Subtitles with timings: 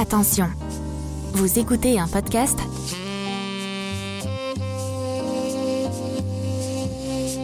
[0.00, 0.48] Attention,
[1.32, 2.56] vous écoutez un podcast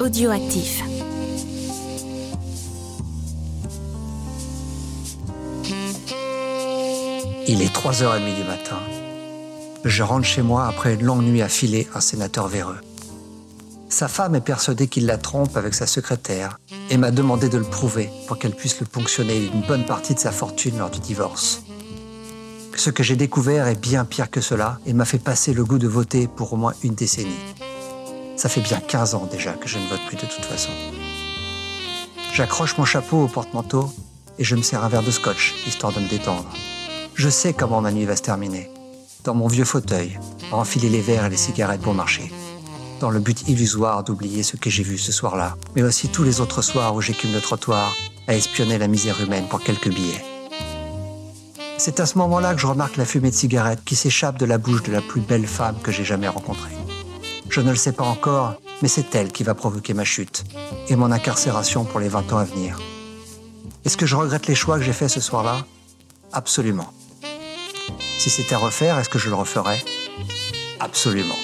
[0.00, 0.84] audioactif.
[7.48, 8.79] Il est 3h30 du matin.
[9.84, 12.79] Je rentre chez moi après une longue nuit à filer un sénateur véreux.
[13.89, 17.64] Sa femme est persuadée qu'il la trompe avec sa secrétaire et m'a demandé de le
[17.64, 21.64] prouver pour qu'elle puisse le ponctionner d'une bonne partie de sa fortune lors du divorce.
[22.76, 25.78] Ce que j'ai découvert est bien pire que cela et m'a fait passer le goût
[25.78, 27.30] de voter pour au moins une décennie.
[28.36, 30.72] Ça fait bien 15 ans déjà que je ne vote plus de toute façon.
[32.34, 33.92] J'accroche mon chapeau au porte-manteau
[34.38, 36.52] et je me sers un verre de scotch, histoire de me détendre.
[37.14, 38.69] Je sais comment ma nuit va se terminer.
[39.22, 40.19] Dans mon vieux fauteuil,
[40.50, 42.33] à enfiler les verres et les cigarettes pour marcher.
[42.98, 46.41] Dans le but illusoire d'oublier ce que j'ai vu ce soir-là, mais aussi tous les
[46.41, 47.94] autres soirs où j'écume le trottoir
[48.27, 50.34] à espionner la misère humaine pour quelques billets.
[51.77, 54.58] C'est à ce moment-là que je remarque la fumée de cigarette qui s'échappe de la
[54.58, 56.70] bouche de la plus belle femme que j'ai jamais rencontrée.
[57.48, 60.44] Je ne le sais pas encore, mais c'est elle qui va provoquer ma chute
[60.89, 62.78] et mon incarcération pour les 20 ans à venir.
[63.84, 65.66] Est-ce que je regrette les choix que j'ai faits ce soir-là?
[66.33, 66.92] Absolument.
[68.19, 69.83] Si c'était à refaire, est-ce que je le referais?
[70.81, 71.36] Absolument.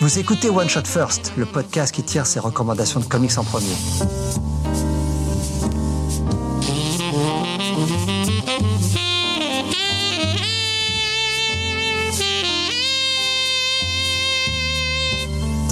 [0.00, 3.74] Vous écoutez One Shot First, le podcast qui tire ses recommandations de comics en premier.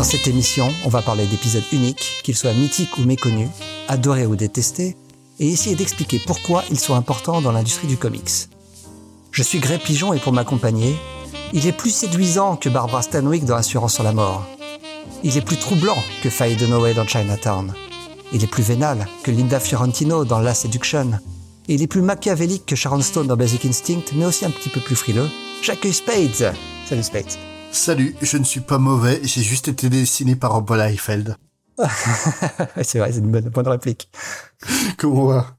[0.03, 3.49] Dans cette émission, on va parler d'épisodes uniques, qu'ils soient mythiques ou méconnus,
[3.87, 4.97] adorés ou détestés,
[5.39, 8.49] et essayer d'expliquer pourquoi ils sont importants dans l'industrie du comics.
[9.31, 10.97] Je suis Gré Pigeon et pour m'accompagner,
[11.53, 14.45] il est plus séduisant que Barbara Stanwyck dans Assurance sur la mort.
[15.23, 17.73] Il est plus troublant que Faye Dunaway dans Chinatown.
[18.33, 21.13] Il est plus vénal que Linda Fiorentino dans La Seduction.
[21.69, 24.81] Il est plus machiavélique que Sharon Stone dans Basic Instinct, mais aussi un petit peu
[24.81, 25.31] plus frileux.
[25.63, 26.57] J'accueille Spades.
[26.89, 27.52] Salut Spades.
[27.73, 31.37] Salut, je ne suis pas mauvais, j'ai juste été dessiné par Rob Liefeld.
[32.83, 34.11] c'est vrai, c'est une bonne, bonne réplique.
[34.99, 35.57] Comment va?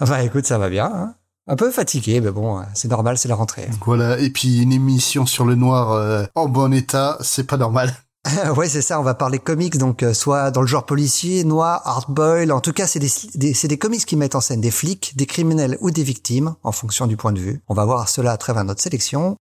[0.00, 0.86] Enfin écoute, ça va bien.
[0.86, 1.14] Hein
[1.46, 3.68] un peu fatigué, mais bon, c'est normal, c'est la rentrée.
[3.84, 7.94] Voilà, et puis une émission sur le noir euh, en bon état, c'est pas normal.
[8.56, 11.82] ouais, c'est ça, on va parler comics, donc euh, soit dans le genre policier, noir,
[11.84, 15.16] hardboil, en tout cas, c'est des, des, des comics qui mettent en scène des flics,
[15.16, 17.62] des criminels ou des victimes, en fonction du point de vue.
[17.68, 19.36] On va voir cela à travers notre sélection.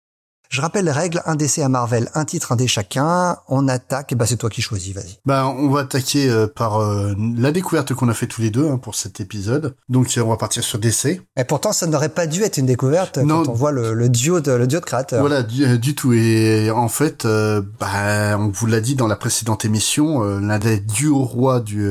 [0.51, 3.39] Je rappelle les règles, un décès à Marvel, un titre, un dé chacun.
[3.49, 5.19] On attaque, et bah c'est toi qui choisis, vas-y.
[5.25, 8.69] Bah on va attaquer euh, par euh, la découverte qu'on a fait tous les deux
[8.69, 9.75] hein, pour cet épisode.
[9.89, 11.23] Donc on va partir sur décès.
[11.37, 13.43] Et pourtant ça n'aurait pas dû être une découverte non.
[13.43, 15.21] quand on voit le, le, duo de le duo de créateurs.
[15.21, 16.13] Voilà, du, euh, du tout.
[16.13, 21.25] Et en fait, bah on vous l'a dit dans la précédente émission, l'un des duos
[21.25, 21.85] rois du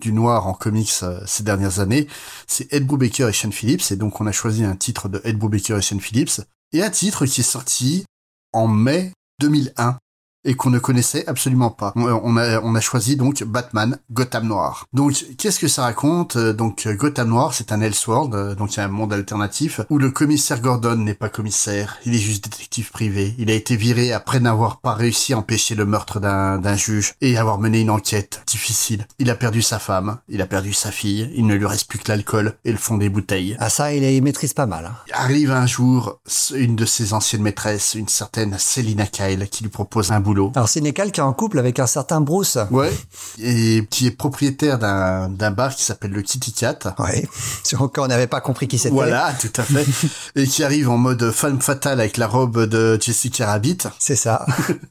[0.00, 0.92] du noir en comics
[1.26, 2.08] ces dernières années,
[2.46, 3.92] c'est Ed Brubaker et Sean Phillips.
[3.92, 6.40] Et donc on a choisi un titre de Ed Brubaker et Sean Phillips
[6.72, 8.04] et un titre qui est sorti
[8.52, 9.98] en mai 2001
[10.44, 11.92] et qu'on ne connaissait absolument pas.
[11.96, 14.86] On a, on a choisi donc Batman Gotham Noir.
[14.92, 18.84] Donc qu'est-ce que ça raconte Donc Gotham Noir, c'est un Elseworld, donc il y a
[18.84, 23.34] un monde alternatif où le commissaire Gordon n'est pas commissaire, il est juste détective privé.
[23.38, 27.36] Il a été viré après n'avoir pas réussi à empêcher le meurtre d'un juge et
[27.36, 29.06] avoir mené une enquête difficile.
[29.18, 31.98] Il a perdu sa femme, il a perdu sa fille, il ne lui reste plus
[31.98, 33.56] que l'alcool et le fond des bouteilles.
[33.60, 34.86] Ah ça, il, il maîtrise pas mal.
[34.86, 34.96] Hein.
[35.12, 36.20] Arrive un jour
[36.54, 40.68] une de ses anciennes maîtresses, une certaine Selina Kyle, qui lui propose un boulot alors
[40.68, 42.58] c'est Nekal qui est en couple avec un certain Bruce.
[42.70, 42.92] Ouais.
[43.40, 46.94] Et qui est propriétaire d'un d'un bar qui s'appelle le Kitty Cat.
[46.98, 47.26] Ouais.
[47.64, 48.94] Sur on n'avait pas compris qui c'était.
[48.94, 49.86] Voilà, tout à fait.
[50.36, 53.78] et qui arrive en mode femme fatale avec la robe de Jessica Rabbit.
[53.98, 54.46] C'est ça.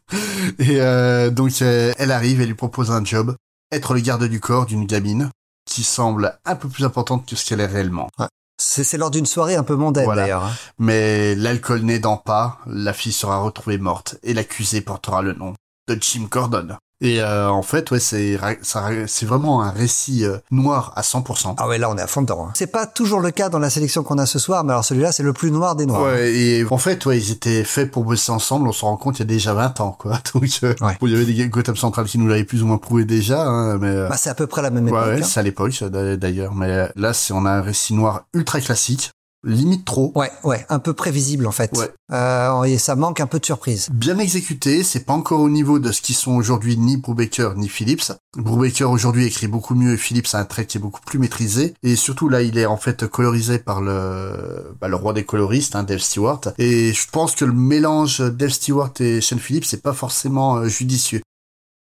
[0.59, 3.35] et euh, donc euh, elle arrive, elle lui propose un job,
[3.72, 5.29] être le garde du corps d'une gamine
[5.66, 8.09] qui semble un peu plus importante que ce qu'elle est réellement.
[8.19, 8.28] Ouais.
[8.64, 10.22] C'est lors d'une soirée un peu mondaine voilà.
[10.22, 10.46] d'ailleurs.
[10.46, 10.54] Hein.
[10.78, 15.56] Mais l'alcool n'aidant pas, la fille sera retrouvée morte et l'accusé portera le nom
[15.88, 16.78] de Jim Gordon.
[17.02, 21.56] Et euh, en fait, ouais, c'est c'est vraiment un récit euh, noir à 100%.
[21.58, 22.46] Ah ouais, là on est à fond dedans.
[22.48, 22.52] Hein.
[22.53, 25.12] C'est pas toujours le cas dans la sélection qu'on a ce soir, mais alors celui-là
[25.12, 26.03] c'est le plus noir des noirs.
[26.03, 28.68] Ouais, et en fait, ouais, ils étaient faits pour bosser ensemble.
[28.68, 30.20] On se rend compte il y a déjà 20 ans, quoi.
[30.34, 30.98] Donc, euh, ouais.
[31.02, 33.80] il y avait des Gotham Central qui nous l'avaient plus ou moins prouvé déjà, hein,
[33.80, 34.08] mais.
[34.08, 35.02] Bah c'est à peu près la même époque.
[35.02, 35.26] Ouais, ouais hein.
[35.26, 36.54] c'est à l'époque d'ailleurs.
[36.54, 39.12] Mais là, c'est on a un récit noir ultra classique
[39.43, 40.11] limite trop.
[40.16, 41.76] Ouais, ouais, un peu prévisible en fait.
[41.78, 41.91] Ouais.
[42.11, 43.90] Euh, et ça manque un peu de surprise.
[43.91, 47.70] Bien exécuté, c'est pas encore au niveau de ce qui sont aujourd'hui ni Brubaker ni
[47.70, 48.11] Phillips.
[48.38, 51.73] Brubaker aujourd'hui écrit beaucoup mieux et Phillips a un trait qui est beaucoup plus maîtrisé.
[51.84, 55.76] Et surtout là, il est en fait colorisé par le, bah, le roi des coloristes,
[55.76, 56.41] hein, Dave Stewart.
[56.58, 60.67] Et je pense que le mélange Dave Stewart et Shane Phillips c'est pas forcément euh,
[60.67, 61.22] judicieux.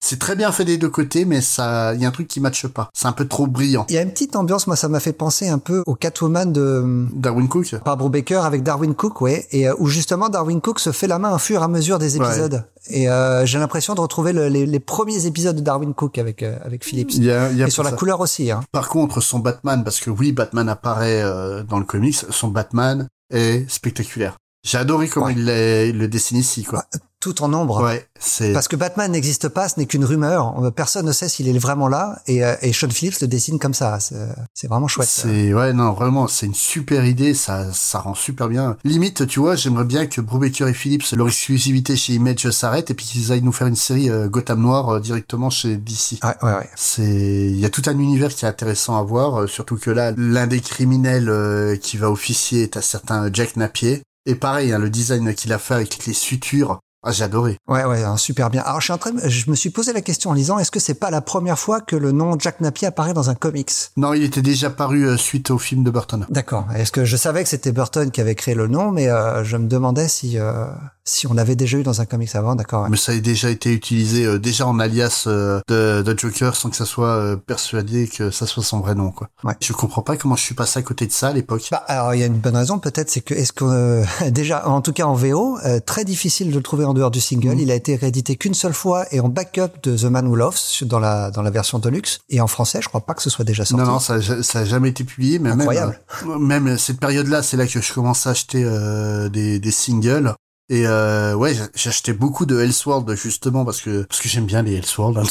[0.09, 2.39] C'est très bien fait des deux côtés, mais ça, il y a un truc qui
[2.39, 2.91] matche pas.
[2.95, 3.87] C'est un peu trop brillant.
[3.89, 6.53] Il y a une petite ambiance, moi ça m'a fait penser un peu au Catwoman
[6.53, 7.75] de Darwin Cook.
[7.85, 11.19] Barbara Baker avec Darwin Cook, ouais, et euh, où justement Darwin Cook se fait la
[11.19, 12.65] main au fur et à mesure des épisodes.
[12.89, 16.45] Et euh, j'ai l'impression de retrouver le, les, les, premiers épisodes de Darwin Cook avec
[16.45, 17.15] euh, avec Phillips.
[17.15, 18.53] Il y a, il y a et sur la couleur aussi.
[18.53, 18.61] Hein.
[18.71, 23.09] Par contre, son Batman, parce que oui, Batman apparaît euh, dans le comics, son Batman
[23.33, 24.37] est spectaculaire.
[24.65, 25.35] J'ai adoré comment Ouais.
[25.37, 26.85] il, il le dessine ici, quoi.
[27.27, 27.83] Tout en ombre.
[27.83, 28.53] Ouais, c'est.
[28.53, 30.63] Parce que Batman n'existe pas, ce n'est qu'une rumeur.
[30.63, 32.21] Euh, Personne ne sait s'il est vraiment là.
[32.29, 33.99] Et, euh, et Sean Phillips le dessine comme ça.
[33.99, 34.15] C'est
[34.55, 35.09] c'est vraiment chouette.
[35.09, 39.41] C'est ouais non vraiment c'est une super idée ça ça rend super bien limite tu
[39.41, 43.33] vois j'aimerais bien que Brubaker et Phillips leur exclusivité chez Image s'arrête et puis qu'ils
[43.33, 46.71] aillent nous faire une série euh, Gotham Noir euh, directement chez DC Ouais, ouais, ouais.
[46.77, 49.91] c'est il y a tout un univers qui est intéressant à voir euh, surtout que
[49.91, 54.73] là l'un des criminels euh, qui va officier est un certain Jack Napier et pareil
[54.73, 58.17] hein, le design qu'il a fait avec les sutures ah j'ai adoré Ouais, ouais, hein,
[58.17, 58.63] super bien.
[58.63, 60.71] Alors, je suis en train, de- je me suis posé la question en lisant, est-ce
[60.71, 63.71] que c'est pas la première fois que le nom Jack Napier apparaît dans un comics?
[63.97, 66.67] Non il était déjà paru euh, suite au film de Burton D'accord.
[66.75, 69.57] Est-ce que je savais que c'était Burton qui avait créé le nom, mais euh, je
[69.57, 70.67] me demandais si euh,
[71.07, 72.55] si on l'avait déjà eu dans un comics avant.
[72.55, 72.89] D'accord.
[72.91, 76.69] Mais ça a déjà été utilisé euh, déjà en alias euh, de, de Joker sans
[76.69, 79.29] que ça soit euh, persuadé que ça soit son vrai nom quoi.
[79.45, 79.55] Ouais.
[79.61, 81.69] Je comprends pas comment je suis passé à côté de ça à l'époque.
[81.71, 84.69] Bah, alors il y a une bonne raison peut-être, c'est que est-ce que euh, déjà,
[84.69, 87.55] en tout cas en VO, euh, très difficile de le trouver en dehors du single.
[87.55, 87.59] Mhm.
[87.61, 90.83] Il a été réédité qu'une seule fois et en backup de The Man Who Loves
[90.83, 93.45] dans la dans la version deluxe et en français, je crois pas que ce soit
[93.45, 93.85] déjà sorti.
[93.85, 96.01] non non ça ça a jamais été publié mais Incroyable.
[96.25, 99.59] même euh, même cette période là c'est là que je commence à acheter euh, des
[99.61, 100.35] des singles.
[100.69, 101.55] Et euh, ouais,
[101.89, 105.23] acheté beaucoup de Elseworld justement parce que parce que j'aime bien les Elseworld hein,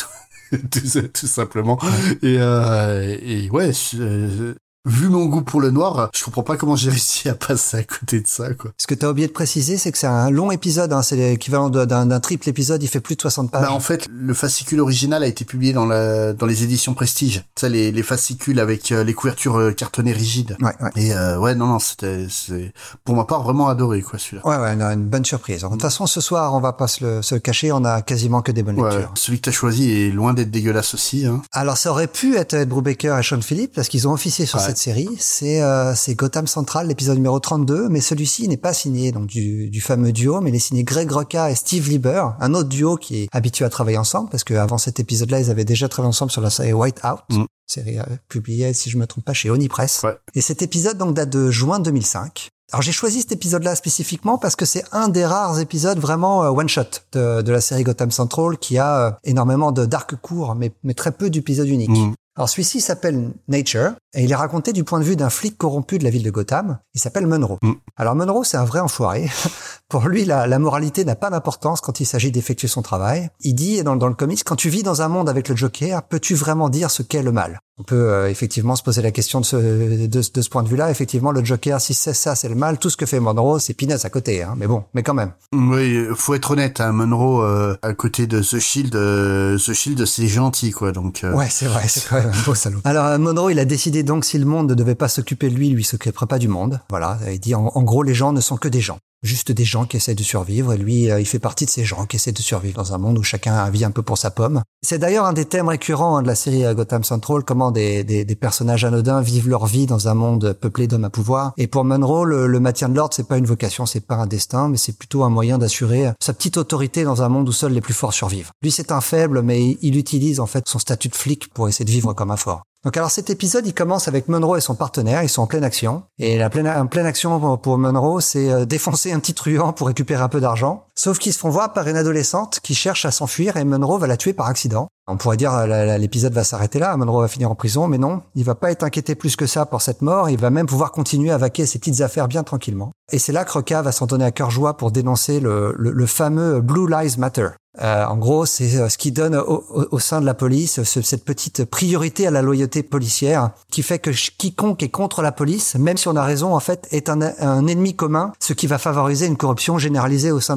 [0.71, 1.77] tout, tout simplement.
[2.21, 4.55] Et, euh, et ouais, je- euh,
[4.85, 7.83] vu mon goût pour le noir, je comprends pas comment j'ai réussi à passer à
[7.83, 8.71] côté de ça quoi.
[8.77, 10.93] Ce que tu as oublié de préciser, c'est que c'est un long épisode.
[10.93, 12.83] Hein, c'est l'équivalent d'un triple épisode.
[12.83, 13.61] Il fait plus de 60 pages.
[13.63, 17.43] Bah, en fait, le fascicule original a été publié dans la dans les éditions Prestige.
[17.55, 20.55] Ça, les, les fascicules avec euh, les couvertures euh, cartonnées rigides.
[20.61, 20.89] Ouais, ouais.
[20.95, 22.73] Et euh, ouais, non, non, c'était, c'est
[23.03, 24.45] pour ma part vraiment adoré quoi celui-là.
[24.45, 25.61] Ouais, ouais, non, une bonne surprise.
[25.63, 28.01] De toute façon, ce soir, on va pas se le, se le cacher, on a
[28.01, 29.11] quasiment que des bonnes Ouais, lectures.
[29.15, 31.25] celui que t'as choisi est loin d'être dégueulasse aussi.
[31.25, 31.41] Hein.
[31.51, 34.59] Alors, ça aurait pu être Ed Brubaker et Sean Phillips parce qu'ils ont officié sur
[34.59, 34.65] Ouais.
[34.75, 35.10] Cette série.
[35.19, 39.69] C'est euh, c'est Gotham Central, l'épisode numéro 32, mais celui-ci n'est pas signé donc du,
[39.69, 42.98] du fameux duo, mais il est signé Greg Roca et Steve Lieber, un autre duo
[42.98, 46.31] qui est habitué à travailler ensemble parce qu'avant cet épisode-là, ils avaient déjà travaillé ensemble
[46.31, 47.22] sur la série White Out.
[47.30, 47.45] Mm.
[47.68, 50.01] Série euh, publiée, si je me trompe pas, chez Oni Press.
[50.04, 50.18] Ouais.
[50.36, 52.50] Et cet épisode donc date de juin 2005.
[52.71, 56.50] Alors j'ai choisi cet épisode-là spécifiquement parce que c'est un des rares épisodes vraiment euh,
[56.50, 56.81] one shot
[57.13, 61.12] de, de la série Gotham Central qui a énormément de d'arcs courts mais, mais très
[61.12, 61.89] peu d'épisodes uniques.
[61.89, 62.13] Mm.
[62.37, 65.97] Alors celui-ci s'appelle Nature et il est raconté du point de vue d'un flic corrompu
[65.97, 66.79] de la ville de Gotham.
[66.93, 67.57] Il s'appelle Monroe.
[67.61, 67.73] Mm.
[67.95, 69.29] Alors Monroe c'est un vrai enfoiré.
[69.89, 73.29] Pour lui la, la moralité n'a pas d'importance quand il s'agit d'effectuer son travail.
[73.41, 76.03] Il dit dans, dans le comics quand tu vis dans un monde avec le Joker,
[76.03, 77.59] peux-tu vraiment dire ce qu'est le mal?
[77.77, 80.69] On peut euh, effectivement se poser la question de ce, de, de ce point de
[80.69, 80.91] vue-là.
[80.91, 83.73] Effectivement le Joker si c'est ça c'est le mal, tout ce que fait Monroe c'est
[83.73, 84.43] peanuts à côté.
[84.43, 84.55] Hein.
[84.57, 85.31] Mais bon, mais quand même.
[85.53, 86.81] Oui, faut être honnête.
[86.81, 90.91] Hein, Monroe euh, à côté de The Shield, euh, The Shield c'est gentil quoi.
[90.91, 92.81] Donc euh, Ouais, c'est vrai, c'est même beau salaud.
[92.83, 95.56] Alors, euh, Monroe, il a décidé donc si le monde ne devait pas s'occuper de
[95.56, 96.81] lui, lui s'occuperait pas du monde.
[96.89, 98.98] Voilà, il dit en gros, les gens ne sont que des gens.
[99.25, 101.83] Juste des gens qui essaient de survivre, et lui, euh, il fait partie de ces
[101.83, 104.30] gens qui essaient de survivre dans un monde où chacun vit un peu pour sa
[104.30, 104.62] pomme.
[104.83, 108.38] C'est d'ailleurs un des thèmes récurrents hein, de la série euh, Gotham Central, comment des,
[108.40, 111.54] personnages anodins vivent leur vie dans un monde peuplé d'hommes à pouvoir.
[111.57, 114.28] Et pour Monroe, le, le maintien de l'ordre, c'est pas une vocation, c'est pas un
[114.28, 117.73] destin, mais c'est plutôt un moyen d'assurer sa petite autorité dans un monde où seuls
[117.73, 118.52] les plus forts survivent.
[118.61, 121.85] Lui, c'est un faible, mais il utilise en fait son statut de flic pour essayer
[121.85, 122.61] de vivre comme un fort.
[122.85, 125.63] Donc alors cet épisode, il commence avec Monroe et son partenaire, ils sont en pleine
[125.63, 126.04] action.
[126.19, 129.87] Et la pleine, en pleine action pour- Monroe, c'est euh, défoncer un petit truand pour
[129.87, 130.84] récupérer un peu d'argent.
[130.97, 134.07] Sauf qu'ils se font voir par une adolescente qui cherche à s'enfuir et Monroe va
[134.07, 134.87] la tuer par accident.
[135.07, 138.21] On pourrait dire euh, l'épisode va s'arrêter là, Monroe va finir en prison, mais non,
[138.33, 140.92] il va pas être inquiété plus que ça pour cette mort, il va même pouvoir
[140.92, 142.92] continuer à vaquer ses petites affaires bien tranquillement.
[143.11, 146.59] Et c'est là que Roca va s'en donner à cœur joie pour dénoncer le, fameux
[146.61, 147.49] Blue Lives Matter.
[147.81, 151.25] Euh, en gros, c'est euh, ce qui donne au, sein de la police ce- cette
[151.25, 155.97] petite priorité à la loyauté policière qui fait que quiconque est contre la police, même
[155.97, 159.25] si on a raison, en fait, est un, un ennemi commun, ce qui va favoriser
[159.25, 160.56] une corruption généralisée au sein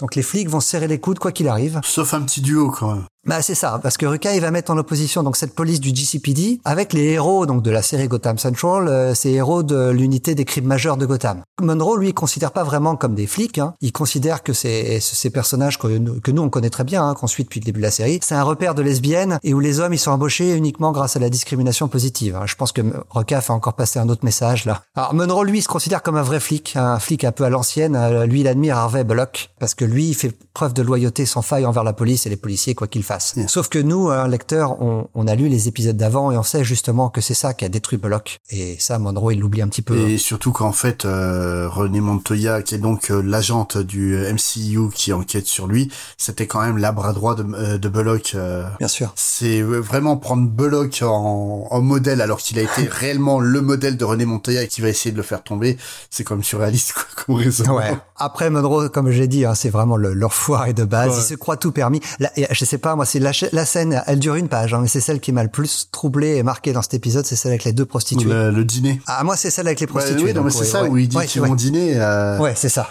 [0.00, 1.80] Donc les flics vont se serrer les coudes quoi qu'il arrive.
[1.84, 3.04] Sauf un petit duo quand même.
[3.26, 5.94] Bah c'est ça, parce que Ruka il va mettre en opposition donc cette police du
[5.94, 10.34] GCPD avec les héros donc de la série Gotham Central, euh, ces héros de l'unité
[10.34, 11.40] des crimes majeurs de Gotham.
[11.62, 13.74] Monroe lui il considère pas vraiment comme des flics, hein.
[13.80, 17.26] il considère que c'est ces personnages que, que, nous on connaît très bien, hein, qu'on
[17.26, 19.80] suit depuis le début de la série, c'est un repère de lesbiennes et où les
[19.80, 22.36] hommes ils sont embauchés uniquement grâce à la discrimination positive.
[22.36, 22.44] Hein.
[22.44, 24.82] Je pense que Ruka fait encore passer un autre message là.
[24.96, 27.48] Alors Monroe lui il se considère comme un vrai flic, un flic un peu à
[27.48, 27.96] l'ancienne.
[27.96, 31.40] Euh, lui il admire Harvey Bullock parce que lui il fait preuve de loyauté sans
[31.40, 33.13] faille envers la police et les policiers quoi qu'il fasse.
[33.18, 36.64] Sauf que nous, un lecteur, on, on a lu les épisodes d'avant et on sait
[36.64, 38.40] justement que c'est ça qui a détruit Bullock.
[38.50, 39.96] Et ça, Monroe, il l'oublie un petit peu.
[39.96, 45.12] Et surtout qu'en fait, euh, René Montoya, qui est donc euh, l'agente du MCU qui
[45.12, 48.36] enquête sur lui, c'était quand même la bras droit de, euh, de Bullock.
[48.78, 49.12] Bien sûr.
[49.16, 54.04] C'est vraiment prendre Bullock en, en modèle alors qu'il a été réellement le modèle de
[54.04, 55.76] René Montoya et qui va essayer de le faire tomber.
[56.10, 57.76] C'est comme surréaliste quoi, comme raison.
[57.76, 57.96] Ouais.
[58.16, 61.16] Après Monroe, comme j'ai dit, hein, c'est vraiment le, leur foire et de base.
[61.18, 62.00] Il se croit tout permis.
[62.20, 64.88] Là, je sais pas, moi, c'est la, la, scène, elle dure une page, hein, mais
[64.88, 67.64] c'est celle qui m'a le plus troublé et marqué dans cet épisode, c'est celle avec
[67.64, 68.30] les deux prostituées.
[68.30, 69.00] Le, dîner.
[69.06, 70.32] Ah, moi, c'est celle avec les prostituées.
[70.36, 71.94] oui, c'est ça où il dit qu'ils vont dîner.
[71.96, 72.38] Euh...
[72.38, 72.88] Ouais, c'est ça.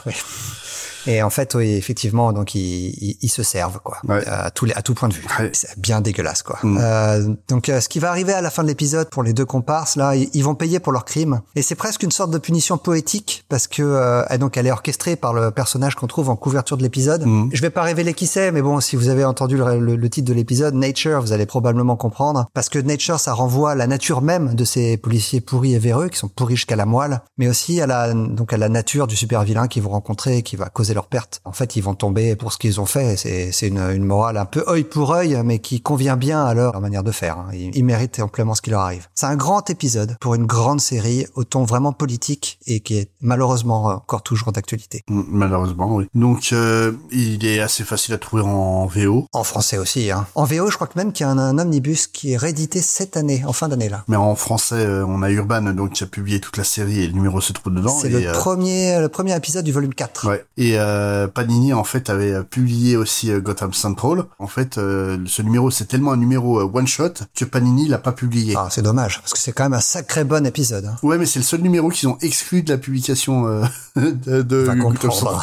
[1.07, 4.81] Et en fait, oui, effectivement, donc ils, ils, se servent quoi, à, tous les, à
[4.81, 5.25] tout point de vue.
[5.53, 6.59] C'est bien dégueulasse quoi.
[6.63, 6.77] Mm.
[6.79, 9.45] Euh, donc, euh, ce qui va arriver à la fin de l'épisode pour les deux
[9.45, 11.41] comparses là, ils, vont payer pour leur crime.
[11.55, 15.15] Et c'est presque une sorte de punition poétique parce que euh, donc elle est orchestrée
[15.15, 17.25] par le personnage qu'on trouve en couverture de l'épisode.
[17.25, 17.49] Mm.
[17.51, 20.27] Je vais pas révéler qui c'est, mais bon, si vous avez entendu le, le, titre
[20.27, 24.21] de l'épisode, Nature, vous allez probablement comprendre parce que Nature, ça renvoie à la nature
[24.21, 27.81] même de ces policiers pourris et véreux qui sont pourris jusqu'à la moelle, mais aussi
[27.81, 30.69] à la donc à la nature du super vilain qu'ils vont rencontrer et qui va
[30.69, 31.41] causer leur perte.
[31.45, 33.15] En fait, ils vont tomber pour ce qu'ils ont fait.
[33.17, 36.79] C'est une, une, morale un peu œil pour œil, mais qui convient bien à leur
[36.81, 37.37] manière de faire.
[37.37, 37.47] Hein.
[37.53, 39.07] Ils, méritent amplement ce qui leur arrive.
[39.13, 43.09] C'est un grand épisode pour une grande série au ton vraiment politique et qui est
[43.19, 45.03] malheureusement encore toujours d'actualité.
[45.09, 46.07] Malheureusement, oui.
[46.13, 49.27] Donc, euh, il est assez facile à trouver en VO.
[49.33, 50.11] En français aussi.
[50.11, 50.25] Hein.
[50.35, 53.17] En VO, je crois que même qu'il y a un, omnibus qui est réédité cette
[53.17, 54.03] année, en fin d'année là.
[54.07, 57.07] Mais en français, euh, on a Urban, donc qui a publié toute la série et
[57.07, 57.89] le numéro se trouve dedans.
[57.89, 60.27] C'est le euh, premier, le premier épisode du volume 4.
[60.27, 60.43] Ouais.
[60.57, 60.82] Et euh,
[61.27, 64.25] Panini en fait avait publié aussi euh, Gotham Central.
[64.39, 68.11] En fait, euh, ce numéro c'est tellement un numéro one shot que Panini l'a pas
[68.11, 68.53] publié.
[68.57, 70.85] Ah, c'est dommage parce que c'est quand même un sacré bon épisode.
[70.85, 70.95] Hein.
[71.03, 73.43] Ouais, mais c'est le seul numéro qu'ils ont exclu de la publication
[73.95, 75.39] de, de Gotham Central.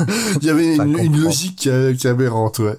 [0.40, 2.78] Il y avait une, une, logique qui, aberrante, ouais.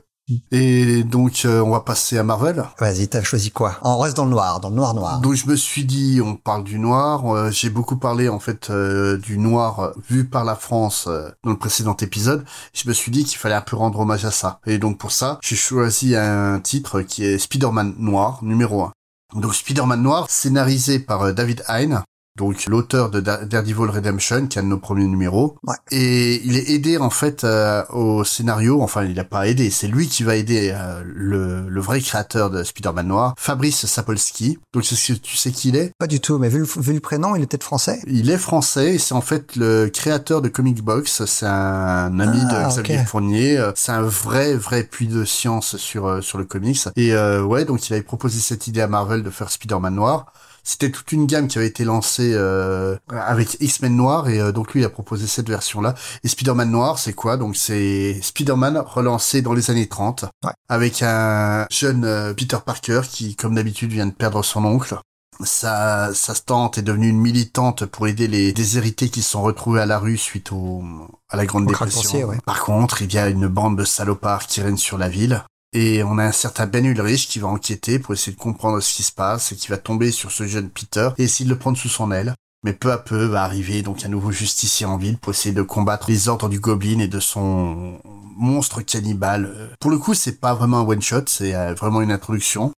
[0.52, 2.64] Et donc euh, on va passer à Marvel.
[2.80, 3.78] Vas-y, t'as choisi quoi?
[3.84, 5.20] On reste dans le noir, dans le noir noir.
[5.20, 7.26] Donc je me suis dit, on parle du noir.
[7.32, 11.08] Euh, j'ai beaucoup parlé en fait euh, du noir vu par la France
[11.44, 12.44] dans le précédent épisode.
[12.74, 14.60] Je me suis dit qu'il fallait un peu rendre hommage à ça.
[14.66, 18.92] Et donc pour ça, j'ai choisi un titre qui est Spider-Man noir numéro 1.
[19.36, 22.04] Donc Spider-Man noir, scénarisé par David Hein,
[22.38, 25.58] donc l'auteur de Daredevil Redemption, qui est un de nos premiers numéros.
[25.64, 25.76] Ouais.
[25.92, 29.88] Et il est aidé en fait euh, au scénario, enfin il n'a pas aidé, c'est
[29.88, 34.60] lui qui va aider euh, le, le, vrai créateur de Spider-Man Noir, Fabrice Sapolsky.
[34.74, 35.94] Donc c'est ce que tu sais qui il est?
[35.98, 38.02] Pas du tout, mais vu le, vu le prénom, il est peut-être français?
[38.06, 42.40] Il est français, et c'est en fait le créateur de Comic Box, c'est un ami
[42.40, 46.44] de ah, Xavier Fournier, euh, c'est un vrai vrai puits de science sur sur le
[46.44, 46.82] comics.
[46.98, 50.26] Et ouais, donc il avait proposé cette idée à Marvel de faire Spider-Man Noir
[50.66, 54.74] c'était toute une gamme qui avait été lancée euh, avec X-Men Noir et euh, donc
[54.74, 55.94] lui il a proposé cette version là
[56.24, 57.38] et Spider-Man Noir c'est quoi?
[57.38, 60.26] Donc c'est Spider-Man relancé dans les années 30
[60.68, 64.98] avec un jeune euh, Peter Parker qui comme d'habitude vient de perdre son oncle.
[65.44, 69.82] Sa, sa tante est devenue une militante pour aider les déshérités qui se sont retrouvés
[69.82, 70.82] à la rue suite au,
[71.30, 72.32] à la Grande Dépression.
[72.46, 75.44] Par contre, il y a une bande de salopards qui règne sur la ville.
[75.74, 78.94] Et on a un certain Ben Ulrich qui va enquêter pour essayer de comprendre ce
[78.94, 81.60] qui se passe et qui va tomber sur ce jeune Peter et essayer de le
[81.60, 82.34] prendre sous son aile.
[82.64, 85.62] Mais peu à peu va arriver donc un nouveau justicier en ville pour essayer de
[85.62, 88.00] combattre les ordres du Goblin et de son
[88.36, 89.70] monstre cannibale.
[89.80, 92.74] Pour le coup, c'est pas vraiment un one shot, c'est euh, vraiment une introduction.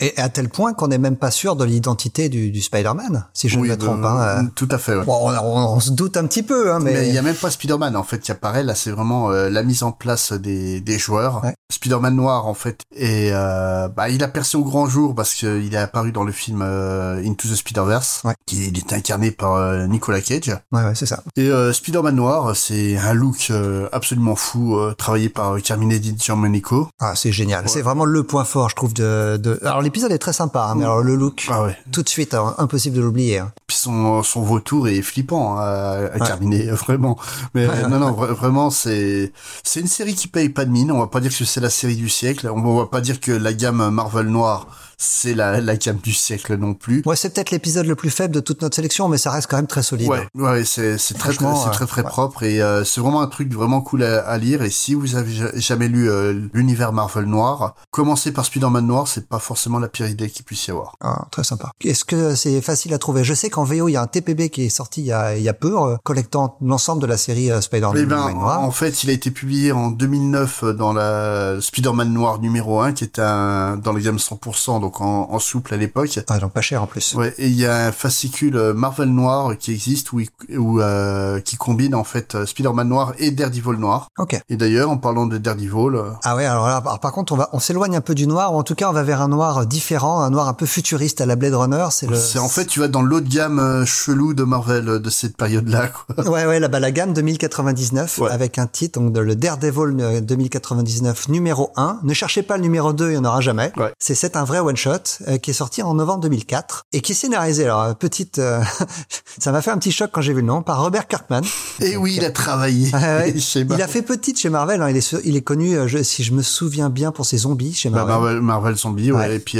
[0.00, 3.48] Et à tel point qu'on n'est même pas sûr de l'identité du, du Spider-Man, si
[3.48, 4.04] je ne me trompe.
[4.04, 4.18] Hein.
[4.20, 4.42] Euh.
[4.54, 4.94] Tout à fait.
[4.94, 5.04] Ouais.
[5.04, 7.96] Bon, on, se doute un petit peu, hein, mais il y a même pas Spider-Man
[7.96, 8.62] en fait qui apparaît.
[8.62, 11.42] Là, c'est vraiment euh, la mise en place des, des joueurs.
[11.72, 15.72] Spider-Man noir en fait, et euh, bah, il a percé au grand jour parce qu'il
[15.72, 20.50] est apparu dans le film Into the Spider-Verse, qui il est incarné par Nicolas Cage.
[20.70, 21.24] Ouais, ouais, c'est ça.
[21.36, 23.50] Et Spider-Man noir, c'est un look
[23.90, 26.88] absolument fou, travaillé par Carmine Di Gianmenico.
[27.00, 27.68] Ah, c'est génial.
[27.68, 30.74] C'est vraiment le point fort, je trouve, de, de alors l'épisode est très sympa, hein,
[30.76, 33.38] mais alors le look, ah tout de suite, hein, impossible de l'oublier.
[33.38, 33.52] Hein.
[33.66, 37.18] Puis son, son vautour est flippant à, à terminer, vraiment.
[37.54, 40.92] Mais non, non, vraiment, c'est c'est une série qui paye pas de mine.
[40.92, 42.50] On va pas dire que c'est la série du siècle.
[42.54, 44.66] On va pas dire que la gamme Marvel noire
[44.98, 47.02] c'est la, la gamme du siècle non plus.
[47.06, 49.56] Ouais, c'est peut-être l'épisode le plus faible de toute notre sélection, mais ça reste quand
[49.56, 50.08] même très solide.
[50.08, 52.08] Ouais, ouais, c'est c'est très très, c'est très très ouais.
[52.08, 54.62] propre et euh, c'est vraiment un truc vraiment cool à, à lire.
[54.62, 59.08] Et si vous avez ja- jamais lu euh, l'univers Marvel noir, commencer par Spider-Man noir,
[59.08, 60.94] c'est pas forcément la pire idée qu'il puisse y avoir.
[61.00, 61.70] Ah, très sympa.
[61.84, 63.24] Est-ce que c'est facile à trouver?
[63.24, 65.36] Je sais qu'en VO, il y a un TPB qui est sorti il y a,
[65.36, 68.60] il y a peu, euh, collectant l'ensemble de la série euh, Spider-Man Eh ben, Noir.
[68.60, 73.04] en fait, il a été publié en 2009 dans la Spider-Man noir numéro 1, qui
[73.04, 76.20] était un, dans la gamme 100%, donc en, en souple à l'époque.
[76.28, 77.14] Ah, donc pas cher en plus.
[77.14, 80.80] Ouais, et il y a un fascicule euh, Marvel noir qui existe où, il- où
[80.80, 84.08] euh, qui combine en fait euh, Spider-Man noir et Daredevil noir.
[84.18, 84.38] Ok.
[84.50, 87.36] Et d'ailleurs, en parlant de Daredevil, euh, Ah ouais, alors là, alors par contre, on
[87.36, 89.28] va, on s'éloigne un peu du noir, ou en tout cas, on va vers un
[89.28, 91.86] noir différent, un noir un peu futuriste à la Blade Runner.
[91.90, 92.16] C'est le.
[92.16, 95.88] c'est en fait tu vas dans l'autre gamme euh, chelou de Marvel de cette période-là.
[95.88, 96.24] Quoi.
[96.32, 98.30] Ouais, ouais, la, bah, la gamme 2099, Ouais.
[98.30, 102.00] avec un titre, donc de le Daredevil euh, 2099 numéro 1.
[102.02, 103.72] Ne cherchez pas le numéro 2, il n'y en aura jamais.
[103.76, 103.92] Ouais.
[103.98, 107.14] C'est c'est un vrai one-shot euh, qui est sorti en novembre 2004 et qui est
[107.14, 108.38] scénarisé, alors euh, petite...
[108.38, 108.60] euh,
[109.38, 111.42] ça m'a fait un petit choc quand j'ai vu le nom, par Robert Kirkman.
[111.80, 113.84] Et oui, il a travaillé Ouais, chez Il Marvel.
[113.84, 116.42] a fait petite chez Marvel, hein, il, est, il est connu, je- si je me
[116.42, 118.14] souviens bien, pour ses zombies chez Bah, Marvel.
[118.16, 119.18] Marvel, Marvel Zombie, ouais.
[119.18, 119.36] Ouais.
[119.36, 119.58] Et puis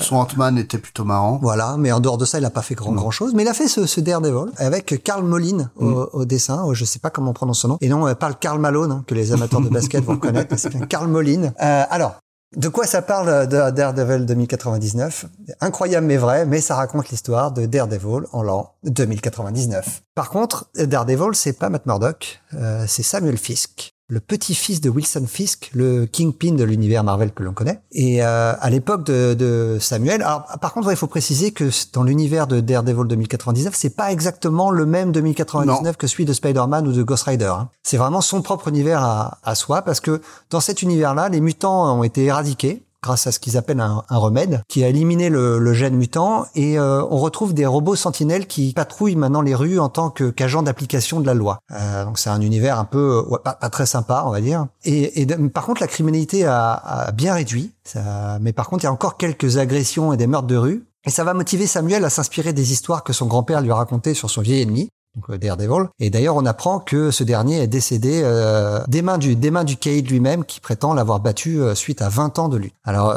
[0.00, 1.38] son, Ant-Man était plutôt marrant.
[1.42, 3.32] Voilà, mais en dehors de ça, il a pas fait grand, grand chose.
[3.34, 6.06] Mais il a fait ce, ce Daredevil avec Carl Moline au, Mm.
[6.12, 6.62] au dessin.
[6.64, 7.78] Oh, Je sais pas comment on prononce son nom.
[7.80, 10.54] Et non, euh, pas le Carl Malone, hein, que les amateurs de basket vont connaître.
[10.58, 11.52] C'est bien Carl Moline.
[11.58, 12.16] Alors.
[12.54, 15.24] De quoi ça parle euh, de Daredevil 2099
[15.60, 20.02] Incroyable mais vrai, mais ça raconte l'histoire de Daredevil en l'an 2099.
[20.14, 25.24] Par contre, Daredevil, c'est pas Matt Murdock, euh, c'est Samuel Fisk, le petit-fils de Wilson
[25.26, 27.80] Fisk, le Kingpin de l'univers Marvel que l'on connaît.
[27.92, 32.02] Et euh, à l'époque de, de Samuel, alors par contre, il faut préciser que dans
[32.02, 36.92] l'univers de Daredevil 2099, c'est pas exactement le même 2099 que celui de Spider-Man ou
[36.92, 37.46] de Ghost Rider.
[37.46, 37.70] hein.
[37.82, 41.98] C'est vraiment son propre univers à, à soi, parce que dans cet univers-là, les mutants
[41.98, 45.58] ont été éradiqués grâce à ce qu'ils appellent un, un remède, qui a éliminé le,
[45.58, 49.78] le gène mutant, et euh, on retrouve des robots sentinelles qui patrouillent maintenant les rues
[49.78, 51.58] en tant qu'agents d'application de la loi.
[51.72, 54.66] Euh, donc c'est un univers un peu ouais, pas, pas très sympa, on va dire.
[54.84, 57.72] Et, et par contre, la criminalité a, a bien réduit.
[57.84, 60.86] Ça, mais par contre, il y a encore quelques agressions et des meurtres de rue.
[61.04, 64.14] Et ça va motiver Samuel à s'inspirer des histoires que son grand-père lui a racontées
[64.14, 65.88] sur son vieil ennemi, donc euh, Daredevil.
[66.00, 69.64] Et d'ailleurs, on apprend que ce dernier est décédé euh, des mains du des mains
[69.64, 72.74] du Cade lui-même, qui prétend l'avoir battu euh, suite à 20 ans de lutte.
[72.84, 73.14] Alors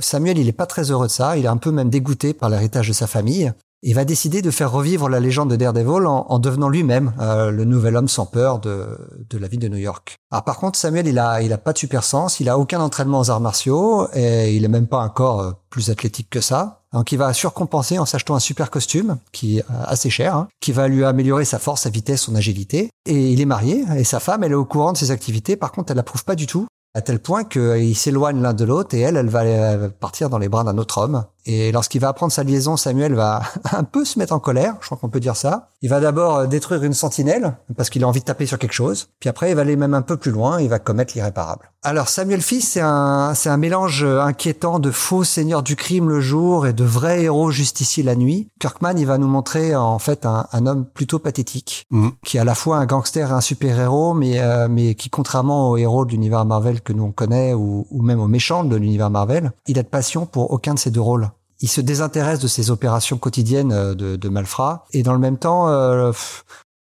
[0.00, 1.36] Samuel, il est pas très heureux de ça.
[1.36, 3.52] Il est un peu même dégoûté par l'héritage de sa famille.
[3.86, 7.64] Il va décider de faire revivre la légende de Daredevil en, en devenant lui-même le
[7.64, 8.98] nouvel homme sans peur de,
[9.28, 10.16] de la ville de New York.
[10.30, 12.80] Alors par contre, Samuel, il a, il a pas de super sens, il a aucun
[12.80, 16.83] entraînement aux arts martiaux et il est même pas un corps plus athlétique que ça.
[16.94, 20.48] Donc il va surcompenser en s'achetant un super costume qui est euh, assez cher, hein,
[20.60, 22.88] qui va lui améliorer sa force, sa vitesse, son agilité.
[23.04, 25.56] Et il est marié et sa femme, elle est au courant de ses activités.
[25.56, 28.94] Par contre, elle l'approuve pas du tout à tel point qu'ils s'éloignent l'un de l'autre
[28.94, 31.24] et elle, elle va euh, partir dans les bras d'un autre homme.
[31.46, 34.86] Et lorsqu'il va apprendre sa liaison, Samuel va un peu se mettre en colère, je
[34.86, 35.68] crois qu'on peut dire ça.
[35.82, 38.72] Il va d'abord euh, détruire une sentinelle, parce qu'il a envie de taper sur quelque
[38.72, 39.08] chose.
[39.20, 41.70] Puis après, il va aller même un peu plus loin, il va commettre l'irréparable.
[41.82, 46.08] Alors Samuel Fils, c'est un, c'est un mélange euh, inquiétant de faux seigneurs du crime
[46.08, 48.48] le jour et de vrais héros justiciers la nuit.
[48.58, 52.12] Kirkman, il va nous montrer en fait un, un homme plutôt pathétique, Mhm.
[52.24, 55.70] qui est à la fois un gangster et un super-héros, mais, euh, mais qui, contrairement
[55.70, 58.76] aux héros de l'univers Marvel que nous on connaît, ou, ou même aux méchants de
[58.76, 61.28] l'univers Marvel, il a de passion pour aucun de ces deux rôles.
[61.60, 64.28] Il se désintéresse de ses opérations quotidiennes euh, de, de
[64.92, 66.12] et dans le même temps, euh,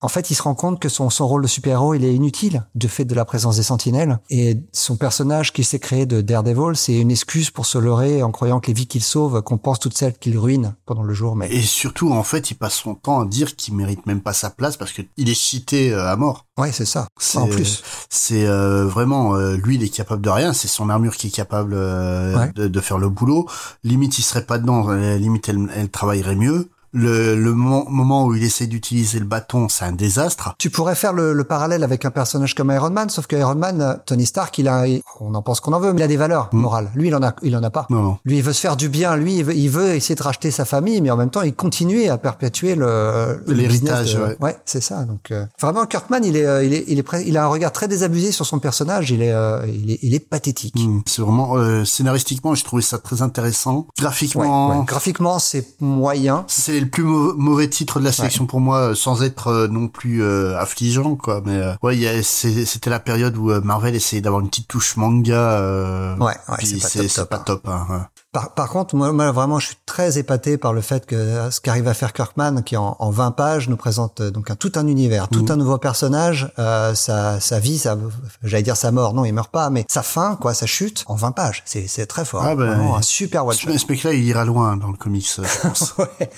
[0.04, 2.64] en fait, il se rend compte que son, son rôle de super-héros, il est inutile
[2.76, 4.20] de fait de la présence des sentinelles.
[4.30, 8.32] Et son personnage qu'il s'est créé de Daredevil, c'est une excuse pour se leurrer en
[8.32, 11.36] croyant que les vies qu'il sauve compensent toutes celles qu'il ruine pendant le jour.
[11.36, 14.34] Mais Et surtout, en fait, il passe son temps à dire qu'il mérite même pas
[14.34, 16.46] sa place parce que il est cité euh, à mort.
[16.60, 17.08] ouais, c'est ça.
[17.20, 17.82] C'est- En plus.
[18.10, 20.54] C'est euh, vraiment euh, lui, il est capable de rien.
[20.54, 22.52] C'est son armure qui est capable euh, Ouais.
[22.56, 23.48] de, de faire le boulot.
[23.84, 24.90] Limite, il serait pas dedans.
[24.90, 26.70] euh, Limite, elle, elle travaillerait mieux.
[26.94, 30.54] Le, le mo- moment où il essaie d'utiliser le bâton, c'est un désastre.
[30.60, 33.56] Tu pourrais faire le, le parallèle avec un personnage comme Iron Man, sauf que Iron
[33.56, 36.04] Man, euh, Tony Stark, il a, il- on en pense qu'on en veut, mais il
[36.04, 36.58] a des valeurs Mm.
[36.60, 36.92] morales.
[36.96, 37.88] Lui, il en a, il en a pas.
[37.90, 38.18] Non.
[38.26, 39.16] Lui, il veut se faire du bien.
[39.16, 41.56] Lui, il veut, il veut essayer de racheter sa famille, mais en même temps, il
[41.56, 44.58] continue à perpétuer le L'héritage, ouais.
[44.66, 45.04] c'est ça.
[45.06, 47.72] Donc, euh, vraiment, Kirkman, il est, euh, il est, il est, il a un regard
[47.72, 49.10] très désabusé sur son personnage.
[49.12, 50.76] Il est, euh, il est, il est pathétique.
[50.78, 53.78] Hmm, C'est vraiment euh, scénaristiquement, j'ai trouvé ça très intéressant.
[53.78, 54.86] Ouais, Graphiquement, ouais.
[54.86, 56.46] Graphiquement, c'est moyen.
[56.48, 59.68] c'est le plus mau- mauvais titre de la sélection pour moi, euh, sans être euh,
[59.68, 61.42] non plus euh, affligeant, quoi.
[61.46, 65.34] Mais euh, ouais, c'est- c'était la période où Marvel essayait d'avoir une petite touche manga.
[65.60, 67.44] Euh, Ouais, ouais, c'est pas c'est c'est pas hein.
[67.46, 67.68] top.
[67.68, 67.98] hein, ouais.
[68.34, 71.52] Par, par contre, moi, moi, vraiment, je suis très épaté par le fait que euh,
[71.52, 74.56] ce qu'arrive à faire Kirkman, qui en, en 20 pages nous présente euh, donc un,
[74.56, 75.52] tout un univers, tout Mhm.
[75.52, 77.96] un nouveau personnage, euh, sa, sa vie, sa,
[78.42, 81.14] j'allais dire sa mort, non, il meurt pas, mais sa fin, quoi, sa chute, en
[81.16, 81.62] 20 pages.
[81.66, 82.44] C'est, c'est très fort.
[82.44, 85.42] Ah ben, Vraiment un super one Ce, mec-là, il ira loin dans le comics, je
[85.68, 85.94] pense.
[86.00, 86.30] Ouais.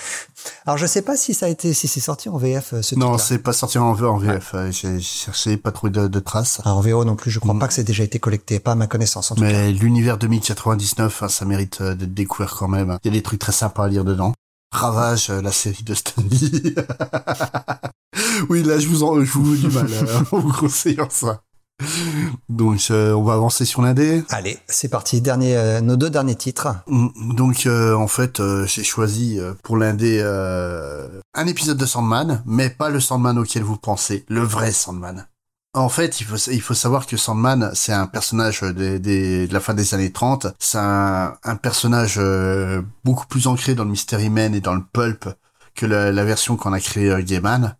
[0.66, 2.96] Alors je sais pas si ça a été, si c'est sorti en VF euh, ce
[2.96, 4.54] non, c'est pas sorti en, en VF.
[4.70, 6.60] J'ai j'ai cherché, pas trouvé de, de traces.
[6.66, 7.60] En VO non plus, je crois Mm.
[7.60, 9.48] pas que c'est déjà été collecté, pas à ma connaissance en tout cas.
[9.48, 12.98] Mais l'univers 2099, hein, ça mérite euh, d'être découvert quand même.
[13.04, 14.34] Il y a des trucs très sympas à lire dedans.
[14.72, 16.76] Ravage, euh, la série de Stanley.
[18.50, 21.42] oui, là, je vous en, je vous du mal euh, en vous conseillant ça.
[22.48, 24.24] Donc, euh, on va avancer sur l'indé.
[24.30, 26.70] Allez, c'est parti, dernier, euh, nos deux derniers titres.
[26.88, 30.22] Mm, Donc, euh, en fait, j'ai choisi pour l'indé
[31.34, 35.28] un épisode de Sandman, mais pas le Sandman auquel vous pensez, le vrai Sandman.
[35.76, 39.74] En fait, il faut, savoir que Sandman, c'est un personnage des, des- de la fin
[39.74, 40.48] des années 30.
[40.58, 45.28] C'est un, personnage euh, beaucoup plus ancré dans le Mystery Man et dans le pulp
[45.76, 47.76] que la, version qu'on a créée euh, Gaiman.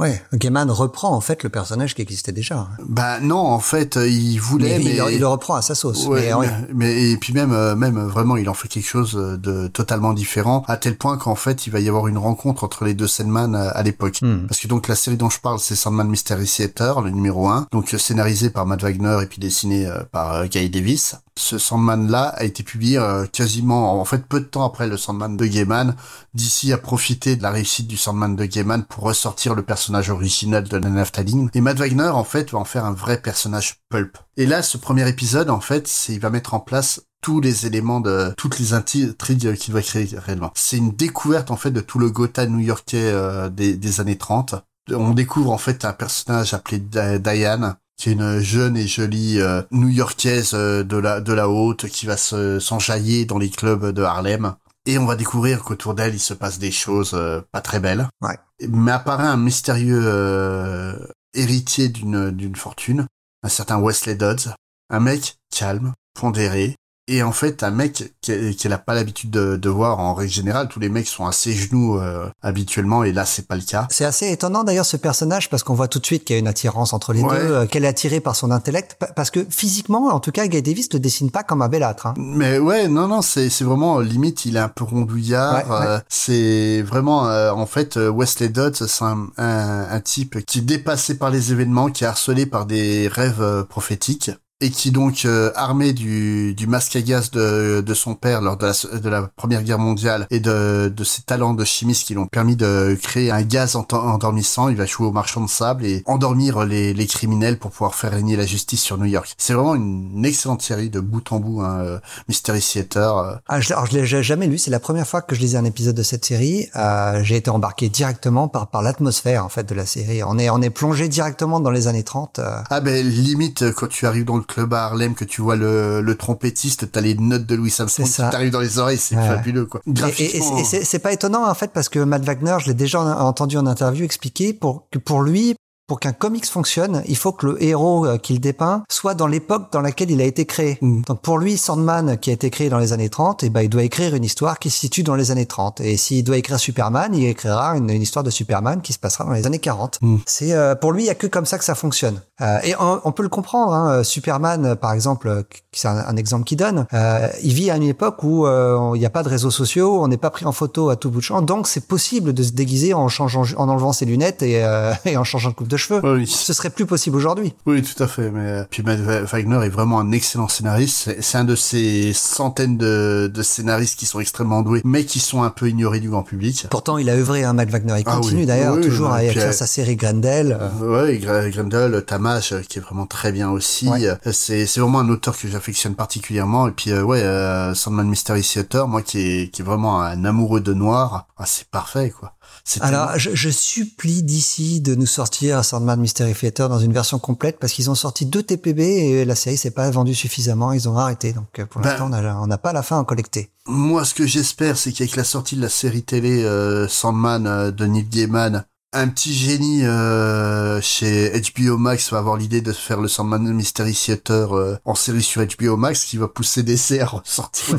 [0.00, 0.22] Ouais.
[0.34, 2.68] Gaiman reprend en fait le personnage qui existait déjà.
[2.88, 5.62] Bah non, en fait, euh, il voulait, Mais, mais, il, le- il le reprend à
[5.62, 6.06] sa sauce.
[6.06, 6.46] Ouais, mais, ouais.
[6.48, 9.36] mais, mais- et puis même euh, même euh, vraiment il en fait quelque chose euh,
[9.36, 12.84] de totalement différent à tel point qu'en fait il va y avoir une rencontre entre
[12.84, 14.46] les deux Sandman à, l'époque Hmm.
[14.48, 17.66] parce que donc la série dont je parle c'est Sandman Mystery Theater le numéro 1
[17.70, 21.58] donc euh, scénarisé par Matt Wagner et puis dessiné euh, par euh, Guy Davis ce
[21.58, 25.36] Sandman là a été publié euh, quasiment en fait peu de temps après le Sandman
[25.36, 25.94] de Gaiman
[26.34, 30.64] DC a profité de la réussite du Sandman de Gaiman pour ressortir le personnage original
[30.64, 31.50] de la naphtaline.
[31.54, 34.18] Et Matt Wagner, en fait, va en faire un vrai personnage pulp.
[34.36, 37.66] Et là, ce premier épisode, en fait, c'est, il va mettre en place tous les
[37.66, 40.52] éléments de toutes les intrigues qu'il va créer réellement.
[40.54, 44.54] C'est une découverte, en fait, de tout le Gotham new-yorkais euh, des, des années 30.
[44.92, 49.40] On découvre, en fait, un personnage appelé Di- Diane, qui est une jeune et jolie
[49.40, 53.92] euh, new-yorkaise euh, de la de la haute qui va se s'enjailler dans les clubs
[53.92, 54.54] de Harlem
[54.86, 58.08] et on va découvrir qu'autour d'elle il se passe des choses euh, pas très belles.
[58.22, 58.38] Ouais.
[58.66, 60.96] Mais apparaît un mystérieux euh,
[61.34, 63.06] héritier d'une d'une fortune,
[63.42, 64.54] un certain Wesley Dodds,
[64.88, 66.76] un mec calme, pondéré.
[67.12, 70.30] Et en fait, un mec qui- qu'elle a pas l'habitude de, de voir en règle
[70.32, 73.62] générale, tous les mecs sont à ses genoux euh, habituellement, et là c'est pas le
[73.62, 73.88] cas.
[73.90, 76.40] C'est assez étonnant d'ailleurs ce personnage parce qu'on voit tout de suite qu'il y a
[76.40, 77.36] une attirance entre les Ouais.
[77.40, 80.46] deux, euh, qu'elle est attirée par son intellect, pa- parce que physiquement, en tout cas,
[80.46, 82.06] Guy Davis le dessine pas comme un bellâtre.
[82.06, 82.14] Hein.
[82.16, 85.54] Mais ouais, non, non, c'est vraiment euh, limite, il est un peu rondouillard.
[85.68, 85.86] Ouais, ouais.
[85.86, 90.62] euh, c'est vraiment, euh, en fait, Wesley Dodds, c'est un, un, un type qui est
[90.62, 94.30] dépassé par les événements, qui est harcelé par des rêves prophétiques.
[94.62, 98.58] Et qui donc euh, armé du, du masque à gaz de, de son père lors
[98.58, 102.12] de la, de la Première Guerre mondiale et de, de ses talents de chimiste qui
[102.14, 105.86] l'ont permis de créer un gaz ent- endormissant, il va jouer au marchand de sable
[105.86, 109.32] et endormir les, les criminels pour pouvoir faire régner la justice sur New York.
[109.38, 113.16] C'est vraiment une, excellente série de bout en bout, hein, euh, Mystery Theater.
[113.16, 115.56] euh, Ah, je, alors, je l'ai jamais lu, c'est la première fois que je lisais
[115.56, 116.68] un épisode de cette série.
[116.76, 120.22] Euh, j'ai été embarqué directement par, par l'atmosphère en fait de la série.
[120.22, 122.38] On est, on est plongé directement dans les années 30.
[122.40, 122.58] euh.
[122.68, 126.00] Ah ben limite quand tu arrives dans le club à Harlem que tu vois le,
[126.00, 129.26] le trompettiste, t'as les notes de Louis Armstrong qui t'arrivent dans les oreilles, c'est Ouais.
[129.26, 129.80] fabuleux quoi.
[129.86, 132.66] Et, et- c'est- et c'est c'est pas étonnant en fait parce que Matt Wagner, je
[132.66, 135.54] l'ai déjà en- entendu en interview expliquer pour que pour lui,
[135.90, 139.72] pour qu'un comics fonctionne, il faut que le héros euh, qu'il dépeint soit dans l'époque
[139.72, 140.78] dans laquelle il a été créé.
[140.80, 141.02] Mm.
[141.02, 143.68] Donc pour lui, Sandman, qui a été créé dans les années 30, et ben il
[143.68, 145.80] doit écrire une histoire qui se situe dans les années 30.
[145.80, 149.24] Et s'il doit écrire Superman, il écrira une, une histoire de Superman qui se passera
[149.24, 149.98] dans les années 40.
[150.00, 150.18] Mm.
[150.26, 152.20] C'est euh, pour lui, il y a que comme ça que ça fonctionne.
[152.40, 153.72] Euh, et on, on peut le comprendre.
[153.74, 156.86] Hein, Superman, par exemple, c'est un, un exemple qu'il donne.
[156.94, 158.46] euh, il vit à une époque où
[158.94, 161.10] il n'y a pas de réseaux sociaux, on n'est pas pris en photo à tout
[161.10, 164.42] bout de champ, donc c'est possible de se déguiser en changeant, en enlevant ses lunettes
[164.42, 164.64] et,
[165.04, 166.00] et en changeant de coupe de cheveux.
[166.04, 167.52] Oui, Ce serait plus possible aujourd'hui.
[167.66, 168.30] oui, tout à fait.
[168.30, 171.10] Mais euh, puis Matt Wa- Wagner est vraiment un excellent scénariste.
[171.20, 175.42] C'est- un de ces centaines de, de scénaristes qui sont extrêmement doués, mais qui sont
[175.42, 176.66] un peu ignorés du grand public.
[176.70, 177.94] Pourtant, il a œuvré un Matt Wagner.
[177.98, 178.46] Il Ah continue oui.
[178.46, 180.58] d'ailleurs Oui, toujours à écrire puis, sa série Grendel.
[180.60, 183.88] euh, Ouais, Gr- Grendel, euh, qui est vraiment très bien aussi.
[183.88, 184.06] Ouais.
[184.06, 186.68] Euh, C'est c'est vraiment un auteur que j'affectionne particulièrement.
[186.68, 190.24] Et puis euh, ouais, euh, Sandman Mystery Theater, moi qui est qui est vraiment un
[190.24, 192.34] amoureux de noir, ah, c'est parfait quoi.
[192.80, 197.58] Alors, je, je supplie d'ici de nous sortir Sandman Mystery Theater dans une version complète
[197.58, 200.72] parce qu'ils ont sorti deux TPB et la série s'est pas vendue suffisamment.
[200.72, 201.32] Ils ont arrêté.
[201.32, 202.10] Donc, euh, pour Ben- l'instant,
[202.42, 203.50] on n'a pas la fin à collecter.
[203.66, 207.70] Moi, ce que j'espère, c'est qu'avec la sortie de la série télé euh, Sandman euh,
[207.70, 213.00] de Neil Gaiman, un petit génie euh, chez HBO Max va avoir l'idée de faire
[213.00, 217.06] le Sandman Mystery Theater euh, en série sur HBO Max, qui va pousser DC à
[217.06, 217.76] ressortir.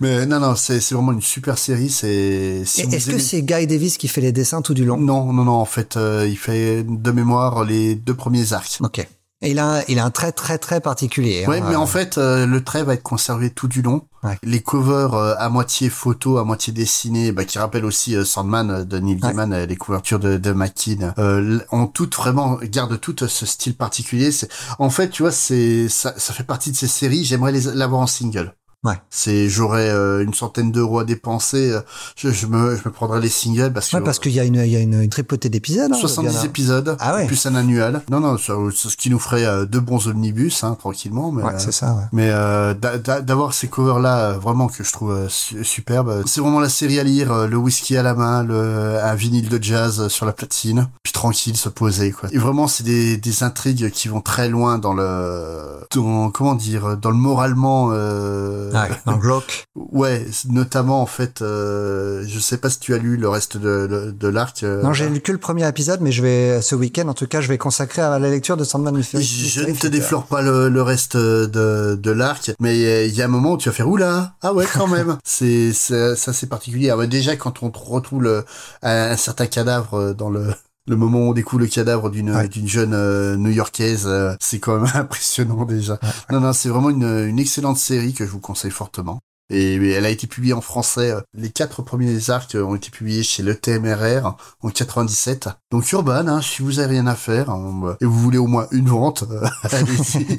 [0.00, 1.90] Mais non, non, c'est vraiment une super série.
[1.90, 4.98] C'est si Est-ce que c'est Guy Davis qui fait les dessins tout du long?
[4.98, 5.52] Non, non, non.
[5.52, 8.78] En fait, euh, il fait de mémoire les deux premiers arcs.
[8.80, 9.06] Ok.
[9.40, 11.46] Et il a, un, il a un trait très très particulier.
[11.46, 11.66] Ouais, hein.
[11.68, 14.02] mais en fait, euh, le trait va être conservé tout du long.
[14.24, 14.36] Ouais.
[14.42, 18.70] Les covers euh, à moitié photo, à moitié dessiné, bah, qui rappellent aussi euh, Sandman
[18.70, 19.16] euh, de Neil.
[19.16, 23.76] Gaiman, euh, les couvertures de, de McKean, euh, ont toutes vraiment gardent toutes ce style
[23.76, 24.30] particulier.
[24.78, 27.24] En fait, tu vois, c'est ça, ça fait partie de ces séries.
[27.24, 28.54] J'aimerais les l'avoir en single.
[28.84, 28.94] Ouais.
[29.10, 31.72] C'est j'aurais euh, une centaine d'euros à dépenser.
[31.72, 31.80] euh,
[32.16, 34.44] Je, je me je me prendrais les singles parce que Ouais, parce qu'il y a
[34.44, 35.90] une, il y a une, une tripotée d'épisodes.
[35.92, 36.44] hein, 70 bien, hein.
[36.44, 37.26] épisodes, Ah ouais.
[37.26, 38.02] plus un annuel.
[38.08, 41.32] Non, non, ce qui nous ferait euh, deux bons omnibus, hein, tranquillement.
[41.32, 42.02] Mais, Ouais, euh, c'est ça, ouais.
[42.12, 46.22] mais euh, d'a- d'a- d'avoir ces covers là vraiment que je trouve euh, su- superbes
[46.26, 49.48] c'est vraiment la série à lire euh, le whisky à la main le un vinyle
[49.48, 53.16] de jazz euh, sur la platine puis tranquille se poser quoi et vraiment c'est des,
[53.16, 58.67] des intrigues qui vont très loin dans le dans, comment dire dans le moralement euh,
[58.78, 59.64] Ouais, dans le glauque.
[59.74, 63.86] ouais notamment en fait euh, je sais pas si tu as lu le reste de,
[63.86, 66.74] de, de l'arc euh, Non, j'ai lu que le premier épisode, mais je vais, ce
[66.74, 69.22] week-end, en tout cas, je vais consacrer à la lecture de Sandman Mystery.
[69.24, 73.24] Je ne te déflore pas le, le reste de, de l'arc, mais il y a
[73.24, 75.16] un moment où tu vas faire oula, ah ouais quand même.
[75.24, 76.90] c'est c'est c'est particulier.
[76.90, 78.44] Ah déjà quand on retrouve le,
[78.82, 80.52] un, un certain cadavre dans le
[80.88, 82.48] le moment où on découvre le cadavre d'une Ouais.
[82.48, 85.98] d'une jeune euh, New-Yorkaise, euh, c'est quand même impressionnant déjà.
[86.30, 89.20] Non non, c'est vraiment une, une excellente série que je vous conseille fortement.
[89.50, 91.14] Et elle a été publiée en français.
[91.32, 95.48] Les quatre premiers arcs ont été publiés chez le TMRR en 97.
[95.70, 98.66] Donc Urban, hein, si vous avez rien à faire hein, et vous voulez au moins
[98.72, 100.38] une vente, euh, allez-y.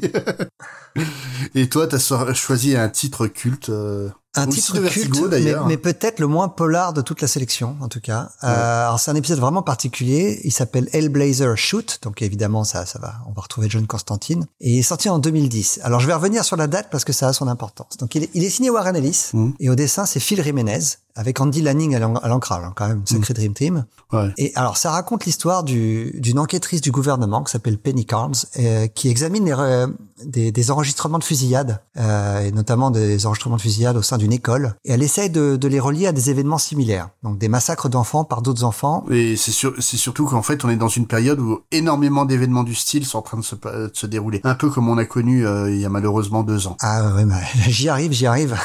[1.56, 3.70] et toi, t'as choisi un titre culte.
[3.70, 7.28] euh, Un Aussi titre de Vertigo, culte, mais, peut-être le moins polar de toute la
[7.28, 8.30] sélection, en tout cas.
[8.44, 10.40] Euh, alors c'est un épisode vraiment particulier.
[10.44, 14.46] Il s'appelle Hellblazer Shoot, donc évidemment ça, ça va, on va retrouver John Constantine.
[14.62, 15.80] Et il est sorti en 2010.
[15.84, 17.98] Alors je vais revenir sur la date parce que ça a son importance.
[17.98, 19.54] Donc il est, il est signé Warren Ellis Mhm.
[19.60, 20.80] et au dessin c'est Phil Jiménez
[21.16, 23.86] avec Andy Lanning à l'ancrage, hein, quand même, sacré Dream Team.
[24.14, 24.34] Ouais.
[24.38, 28.88] Et alors, ça raconte l'histoire du- d'une enquêtrice du gouvernement qui s'appelle Penny Carnes, euh,
[28.88, 29.92] qui examine les re-
[30.26, 34.32] des, des enregistrements de fusillade, euh, et notamment des enregistrements de fusillade au sein d'une
[34.34, 34.76] école.
[34.86, 38.24] Et elle essaye de, de les relier à des événements similaires, donc des massacres d'enfants
[38.24, 39.06] par d'autres enfants.
[39.12, 42.76] Et c'est c'est surtout qu'en fait, on est dans une période où énormément d'événements du
[42.76, 44.42] style sont en train de se, de se dérouler.
[44.44, 46.78] Un peu comme on a connu euh, il y a malheureusement deux ans.
[46.82, 47.36] Ah ouais, mais
[47.68, 48.56] j'y arrive, j'y arrive.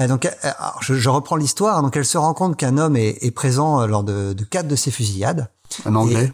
[0.00, 1.82] Euh, Donc, euh, alors, je, je reprends l'histoire.
[1.82, 4.68] Donc, elle se rend compte qu'un homme est, est présent euh, lors de, de quatre
[4.68, 5.48] de ces fusillades.
[5.84, 6.32] Un anglais.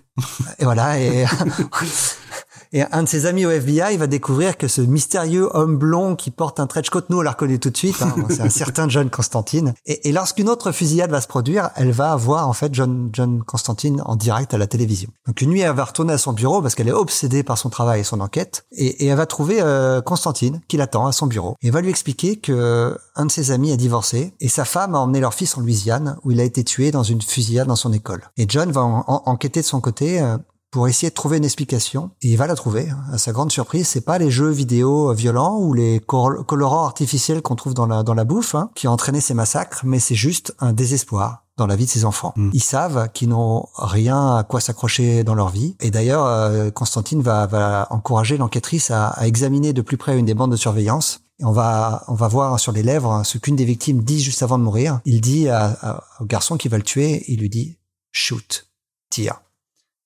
[0.59, 0.98] Et voilà.
[1.00, 1.24] Et,
[2.75, 6.31] et un de ses amis au FBI va découvrir que ce mystérieux homme blond qui
[6.31, 8.03] porte un trench coat, nous on l'a reconnu tout de suite.
[8.03, 9.73] hein, c'est un certain John Constantine.
[9.87, 14.03] Et, lorsqu'une autre fusillade va se produire, elle va voir en fait John John Constantine
[14.05, 15.09] en direct à la télévision.
[15.27, 17.71] Donc une nuit, elle va retourner à son bureau parce qu'elle est obsédée par son
[17.71, 18.67] travail et son enquête.
[18.73, 21.55] Et, elle va trouver euh, Constantine qui l'attend à son bureau.
[21.63, 24.99] Et va lui expliquer que un de ses amis a divorcé et sa femme a
[24.99, 27.93] emmené leur fils en Louisiane où il a été tué dans une fusillade dans son
[27.93, 28.23] école.
[28.37, 30.21] Et John va en- en- enquêter de son côté.
[30.21, 30.37] euh,
[30.75, 32.11] pour essayer de trouver une explication.
[32.21, 32.91] Et il va la trouver.
[32.91, 32.99] hein.
[33.13, 37.43] À sa grande surprise, c'est pas les jeux vidéo euh, violents ou les colorants artificiels
[37.43, 40.17] qu'on trouve dans la, dans la bouffe hein, qui ont entraîné ces massacres, mais c'est
[40.17, 42.33] juste un désespoir dans la vie de ses enfants.
[42.35, 42.51] Mm.
[42.53, 45.77] Ils savent qu'ils n'ont rien à quoi s'accrocher dans leur vie.
[45.79, 50.27] Et d'ailleurs, euh, Constantine va, va encourager l'enquêtrice à, à examiner de plus près une
[50.27, 51.21] des bandes de surveillance.
[51.39, 54.21] Et on va, on va voir sur les lèvres hein, ce qu'une des victimes dit
[54.21, 55.01] juste avant de mourir.
[55.05, 57.79] Il dit à- à- au garçon qui va le tuer, il lui dit
[58.11, 58.67] «shoot,
[59.11, 59.41] tire».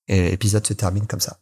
[0.08, 1.38] Et l'épisode se termine comme ça.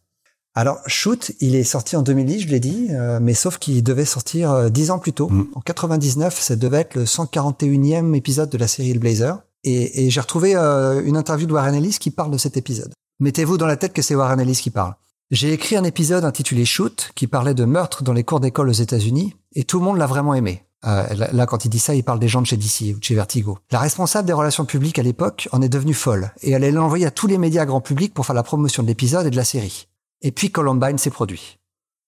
[0.57, 4.05] Alors, Shoot, il est sorti en 2010, je l'ai dit, euh, mais sauf qu'il devait
[4.05, 5.29] sortir euh, dix ans plus tôt.
[5.29, 5.49] Mm.
[5.53, 9.39] En 99, ça devait être le 141e épisode de la série Le Blazer.
[9.63, 12.91] Et, et j'ai retrouvé euh, une interview de Warren Ellis qui parle de cet épisode.
[13.19, 14.95] Mettez-vous dans la tête que c'est Warren Ellis qui parle.
[15.29, 18.73] J'ai écrit un épisode intitulé Shoot qui parlait de meurtre dans les cours d'école aux
[18.73, 20.63] États-Unis et tout le monde l'a vraiment aimé.
[20.85, 23.03] Euh, là, quand il dit ça, il parle des gens de chez DC ou de
[23.03, 23.57] chez Vertigo.
[23.71, 27.05] La responsable des relations publiques à l'époque en est devenue folle et elle l'a envoyé
[27.05, 29.43] à tous les médias grand public pour faire la promotion de l'épisode et de la
[29.43, 29.87] série.
[30.21, 31.57] Et puis Columbine s'est produit.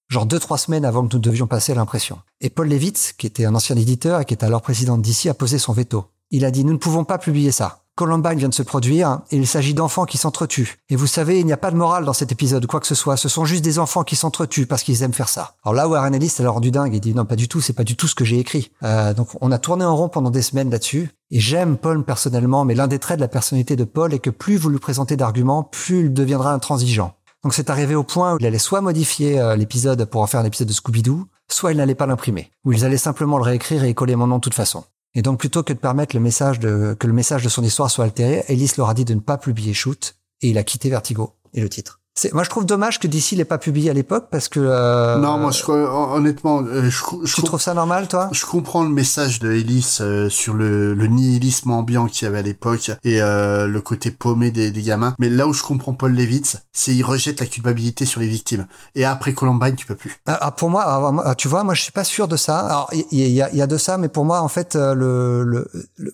[0.09, 2.19] Genre deux, trois semaines avant que nous devions passer à l'impression.
[2.41, 5.27] Et Paul Levitz, qui était un ancien éditeur et qui est alors président de DC,
[5.27, 6.05] a posé son veto.
[6.31, 7.83] Il a dit, nous ne pouvons pas publier ça.
[7.99, 10.77] Columbine vient de se produire et il s'agit d'enfants qui s'entretuent.
[10.89, 12.95] Et vous savez, il n'y a pas de morale dans cet épisode, quoi que ce
[12.95, 13.17] soit.
[13.17, 15.55] Ce sont juste des enfants qui s'entretuent parce qu'ils aiment faire ça.
[15.65, 16.93] Alors là, Warren Ellis, elle a rendu dingue.
[16.93, 18.71] Il dit non, pas du tout, c'est pas du tout ce que j'ai écrit.
[18.83, 21.11] Euh, donc on a tourné en rond pendant des semaines là-dessus.
[21.29, 24.29] Et j'aime Paul personnellement, mais l'un des traits de la personnalité de Paul est que
[24.29, 27.15] plus vous lui présentez d'arguments, plus il deviendra intransigeant.
[27.43, 30.39] Donc c'est arrivé au point où il allait soit modifier euh, l'épisode pour en faire
[30.39, 33.83] un épisode de Scooby-Doo, soit il n'allait pas l'imprimer, ou ils allaient simplement le réécrire
[33.83, 34.85] et y coller mon nom de toute façon.
[35.15, 37.89] Et donc plutôt que de permettre le message de, que le message de son histoire
[37.89, 40.89] soit altéré, Ellis leur a dit de ne pas publier Shoot, et il a quitté
[40.89, 41.98] Vertigo et le titre.
[42.15, 44.59] C'est, moi, je trouve dommage que DC l'ait pas publié à l'époque parce que.
[44.59, 48.27] Euh, non, moi, je, honnêtement, euh, je, je, tu trouves ça normal, toi?
[48.33, 52.39] Je comprends le message de Ellis euh, sur le, le, nihilisme ambiant qu'il y avait
[52.39, 55.15] à l'époque et le côté paumé des, des, gamins.
[55.17, 58.67] Mais là où je comprends Paul Levitz, c'est il rejette la culpabilité sur les victimes.
[58.95, 60.17] Et après Columbine, tu peux plus.
[60.25, 60.83] Ah, ah pour moi,
[61.23, 62.59] ah, tu vois, moi, je suis pas sûr de ça.
[62.59, 65.71] Alors, il y, a, y a de ça, mais pour moi, en fait, le, le,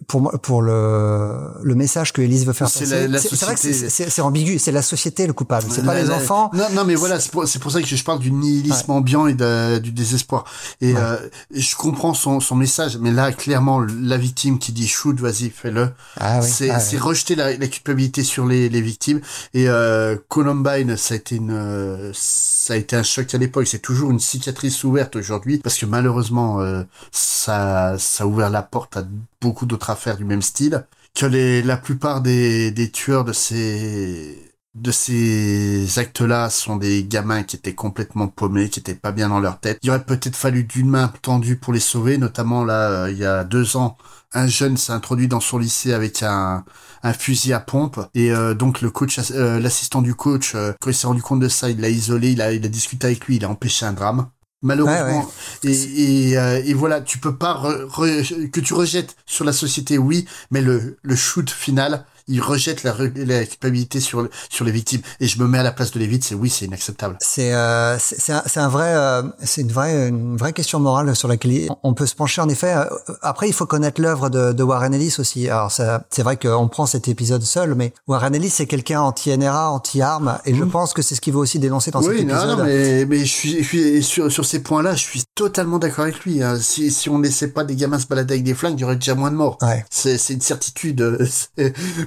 [0.08, 4.22] pour moi, pour le, le message que Ellis veut faire passer, c'est vrai que c'est
[4.22, 4.60] ambigu.
[4.60, 5.66] C'est la société le coupable.
[5.86, 6.50] Pas les enfants.
[6.54, 9.34] Non, non, mais voilà, c'est pour, pour, ça que je parle du nihilisme ambiant et
[9.34, 10.46] de, du désespoir.
[10.82, 11.18] Et euh,
[11.54, 15.90] je comprends son, son message, mais là, clairement, la victime qui dit shoot, vas-y, fais-le.
[16.20, 16.48] Ah, oui.
[16.50, 19.22] C'est ah rejeter la, la, culpabilité sur les, les victimes.
[19.54, 23.68] Et euh, Columbine, ça a été une, ça a été un choc à l'époque.
[23.68, 28.64] C'est toujours une cicatrice ouverte aujourd'hui parce que malheureusement, euh, ça, ça a ouvert la
[28.64, 29.04] porte à
[29.42, 34.45] beaucoup d'autres affaires du même style que les, la plupart des, des tueurs de ces
[34.76, 39.40] de ces actes-là sont des gamins qui étaient complètement paumés, qui étaient pas bien dans
[39.40, 39.80] leur tête.
[39.84, 43.26] Il aurait peut-être fallu d'une main tendue pour les sauver, notamment là, euh, il y
[43.26, 43.98] a deux ans,
[44.34, 46.66] un jeune s'est introduit dans son lycée avec un,
[47.04, 50.94] un fusil à pompe et euh, donc le coach, euh, l'assistant du coach, quand il
[50.94, 53.38] s'est rendu compte de ça, il l'a isolé, il a, il a discuté avec lui,
[53.38, 54.28] il a empêché un drame
[54.62, 55.30] malheureusement.
[55.64, 57.62] Et, et, et, voilà, tu peux pas
[57.94, 62.96] que tu rejettes sur la société, oui, mais le, le shoot final, il rejette la,
[63.16, 65.02] la culpabilité sur sur les victimes.
[65.20, 67.18] Et je me mets à la place de Lévite, c'est oui, c'est inacceptable.
[67.22, 71.28] C'est euh, c'est un, un, vrai euh, c'est une vraie une vraie question morale sur
[71.28, 72.74] laquelle on peut se pencher en effet.
[72.74, 72.86] Euh,
[73.22, 75.48] après, il faut connaître l'œuvre de, de, Warren Ellis aussi.
[75.50, 80.40] Alors c'est vrai qu'on prend cet épisode seul, mais Warren Ellis c'est quelqu'un anti-NRA, anti-armes,
[80.46, 80.72] et je mmh.
[80.72, 82.30] pense que c'est ce qu'il veut aussi dénoncer dans cet épisode.
[82.32, 85.78] Oui, non, mais mais je suis, je suis sur sur ces points-là, je suis totalement
[85.78, 86.42] d'accord avec lui.
[86.42, 86.58] Hein.
[86.60, 88.96] Si si on laissait pas des gamins se balader avec des flingues, il y aurait
[88.96, 89.58] déjà moins de morts.
[89.62, 89.86] Ouais.
[89.92, 91.18] C'est c'est une certitude.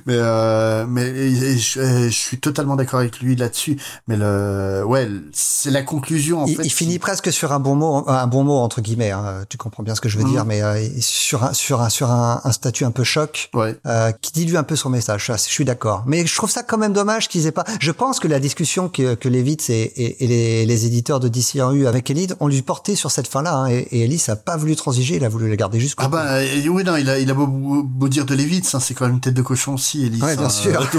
[0.08, 3.76] Mais euh, mais je, suis totalement d'accord avec lui là-dessus.
[4.06, 6.44] Mais le, ouais, c'est la conclusion.
[6.44, 9.10] En il, fait, il finit presque sur un bon mot, un bon mot entre guillemets.
[9.10, 10.30] Hein, tu comprends bien ce que je veux mhm.
[10.30, 13.76] dire, mais euh, sur un sur un sur un, un statut un peu choc, ouais.
[13.84, 15.26] euh, qui dilue un peu son message.
[15.26, 16.04] Je, suis d'accord.
[16.06, 17.64] Mais je trouve ça quand même dommage qu'ils aient pas.
[17.78, 21.28] Je pense que la discussion que que Levitz et, et, et les, les, éditeurs de
[21.28, 23.54] DC ont eu avec Elite ont lui porté sur cette fin-là.
[23.54, 26.08] Hein, et, et Ellis a pas voulu transiger, il a voulu la garder jusqu'au Ah
[26.08, 29.04] bah oui non, il a il a beau, beau dire de Levitz, hein, c'est quand
[29.04, 30.48] même une tête de cochon aussi, Ouais, bien hein.
[30.48, 30.88] sûr.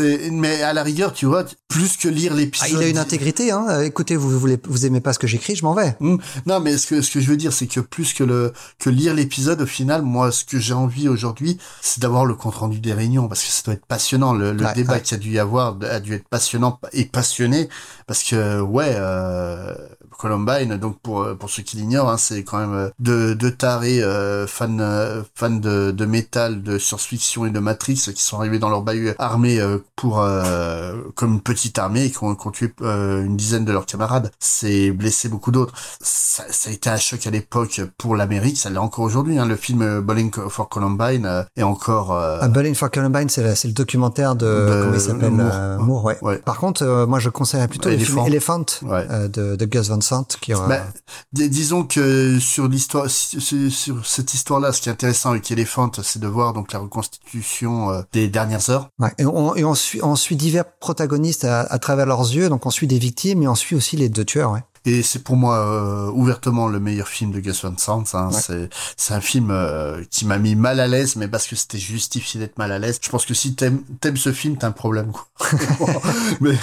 [0.00, 2.68] Euh, mais à la rigueur, tu vois, plus que lire l'épisode.
[2.72, 3.66] Ah, il a une intégrité, hein.
[3.68, 5.96] Euh, écoutez, vous voulez, vous aimez pas ce que j'écris, je m'en vais.
[5.98, 6.18] Hmm.
[6.46, 8.90] Non, mais ce que, ce que je veux dire, c'est que plus que le, que
[8.90, 12.80] lire l'épisode, au final, moi, ce que j'ai envie aujourd'hui, c'est d'avoir le compte rendu
[12.80, 14.34] des réunions, parce que ça doit être passionnant.
[14.34, 17.68] Le, le débat qu'il a dû y avoir a dû être passionnant et passionné,
[18.06, 19.74] parce que, ouais, euh,
[20.18, 24.46] Columbine, donc pour pour ceux qui l'ignorent, hein, c'est quand même deux, deux tarés euh,
[24.46, 28.82] fans fans de, de métal, de science-fiction et de Matrix qui sont arrivés dans leur
[28.82, 33.36] bahut armés euh, pour euh, comme une petite armée et qui ont, tué euh, une
[33.36, 34.30] dizaine de leurs camarades.
[34.38, 35.74] C'est blessé beaucoup d'autres.
[36.00, 39.38] Ça, ça, a été un choc à l'époque pour l'Amérique, ça l'est encore aujourd'hui.
[39.38, 39.46] Hein.
[39.46, 42.12] Le film Bowling for Columbine est encore.
[42.12, 46.04] Ah, Bowling for Columbine, c'est le, documentaire de, comment il s'appelle Moore.
[46.04, 46.18] ouais.
[46.22, 46.38] ouais.
[46.38, 50.00] Par contre, moi je conseillerais plutôt le film Elephant de, de, Gus Van
[50.40, 50.52] Qui.
[50.52, 50.86] Bah,
[51.32, 56.26] disons que sur l'histoire, sur, cette histoire-là, ce qui est intéressant avec Elephant, c'est de
[56.26, 58.90] voir donc la reconstitution des dernières heures.
[58.98, 59.12] Ouais.
[59.18, 62.66] Et, on, et on, suit, on suit divers protagonistes à, à, travers leurs yeux, donc
[62.66, 64.52] on suit des victimes et on suit aussi les deux tueurs.
[64.52, 64.62] Ouais.
[64.84, 68.04] Et c'est pour moi euh, ouvertement le meilleur film de Gus Van Sant.
[68.14, 68.30] Hein.
[68.32, 71.78] C'est c'est un film euh, qui m'a mis mal à l'aise, mais parce que c'était
[71.78, 72.98] justifié d'être mal à l'aise.
[73.02, 75.12] Je pense que si t'aimes t'aimes ce film, t'as un problème.
[75.12, 75.26] Quoi.
[76.40, 76.56] mais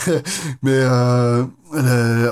[0.62, 1.46] mais euh,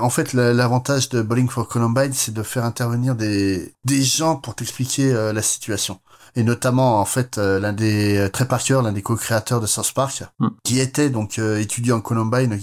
[0.02, 4.56] en fait, l'avantage de Bowling for Columbine, c'est de faire intervenir des des gens pour
[4.56, 6.00] t'expliquer la situation
[6.36, 9.92] et notamment en fait euh, l'un des euh, très Parker, l'un des co-créateurs de South
[9.94, 10.48] Park, mm.
[10.64, 12.60] qui était donc euh, étudiant en Columbine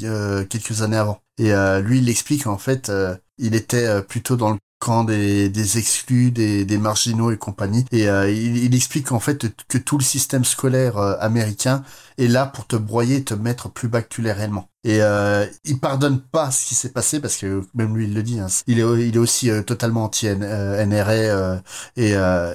[0.49, 1.21] quelques années avant.
[1.41, 2.93] Et lui, il explique en fait,
[3.39, 7.87] il était plutôt dans le camp des, des exclus, des, des marginaux et compagnie.
[7.93, 11.83] Et il, explique en fait que tout le système scolaire américain
[12.19, 14.70] est là pour te broyer, te mettre plus bas que réellement.
[14.83, 18.23] Et euh, il pardonne pas ce qui s'est passé parce que même lui il le
[18.23, 18.41] dit.
[18.41, 21.57] Hein, il est il est aussi euh, totalement anti NRA euh,
[21.97, 22.55] et euh,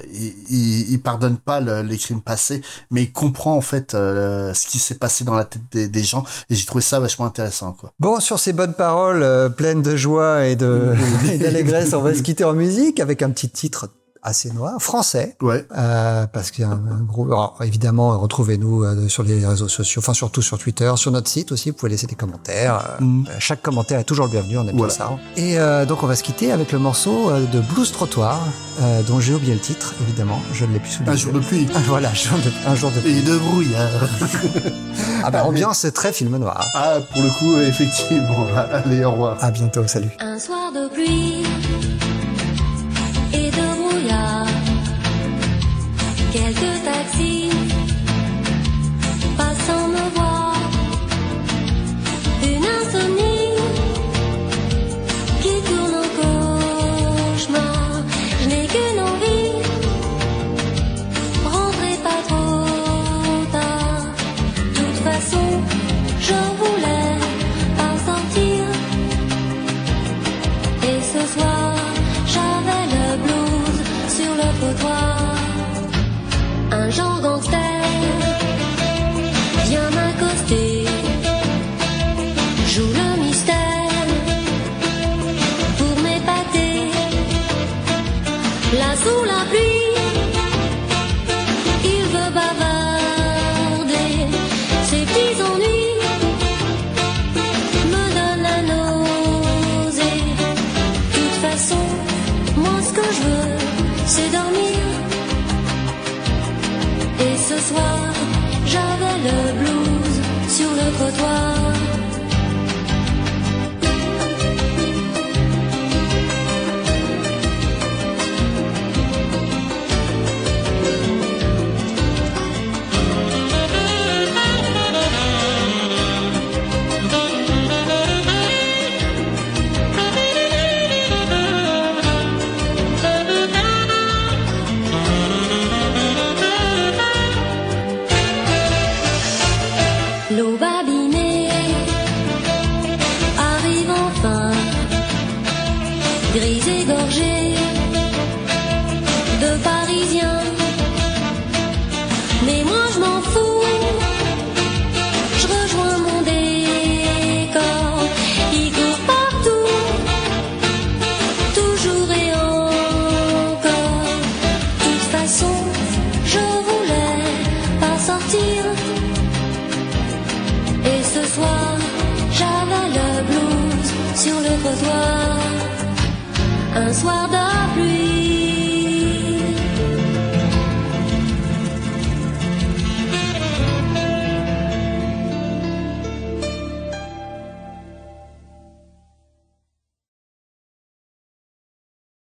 [0.50, 4.80] il, il pardonne pas les crimes passés, mais il comprend en fait euh, ce qui
[4.80, 6.24] s'est passé dans la tête des, des gens.
[6.50, 7.74] Et j'ai trouvé ça vachement intéressant.
[7.74, 7.92] Quoi.
[8.00, 10.96] Bon, sur ces bonnes paroles pleines de joie et de
[11.40, 13.88] d'allégresse, on va se quitter en musique avec un petit titre
[14.26, 15.38] assez noir, français.
[15.42, 15.66] Ouais.
[15.78, 17.28] Euh, parce qu'il y a un, un groupe.
[17.28, 21.52] Alors, évidemment, retrouvez-nous euh, sur les réseaux sociaux, enfin surtout sur Twitter, sur notre site
[21.52, 21.70] aussi.
[21.70, 22.80] Vous pouvez laisser des commentaires.
[23.02, 23.26] Euh, Mm.
[23.40, 24.58] Chaque commentaire est toujours le bienvenu.
[24.58, 24.94] On aime Voilà.
[24.94, 25.12] bien ça.
[25.38, 28.40] Et euh, donc, on va se quitter avec le morceau euh, de Blues Trottoir,
[28.82, 29.94] euh, dont j'ai oublié le titre.
[30.02, 31.68] Évidemment, je ne l'ai plus les Un jour de pluie.
[31.76, 33.90] Ah, voilà, un jour de, un jour de Et de brouillard.
[35.24, 36.64] Ah bah ambiance c'est très film noir.
[36.76, 38.46] Ah, pour le coup, effectivement.
[38.72, 39.38] Allez, au revoir.
[39.44, 40.10] À bientôt, salut.
[40.20, 41.44] Un soir de pluie
[46.32, 47.50] quelques taxis
[49.38, 50.56] passant me voir,
[52.44, 53.25] une insomnie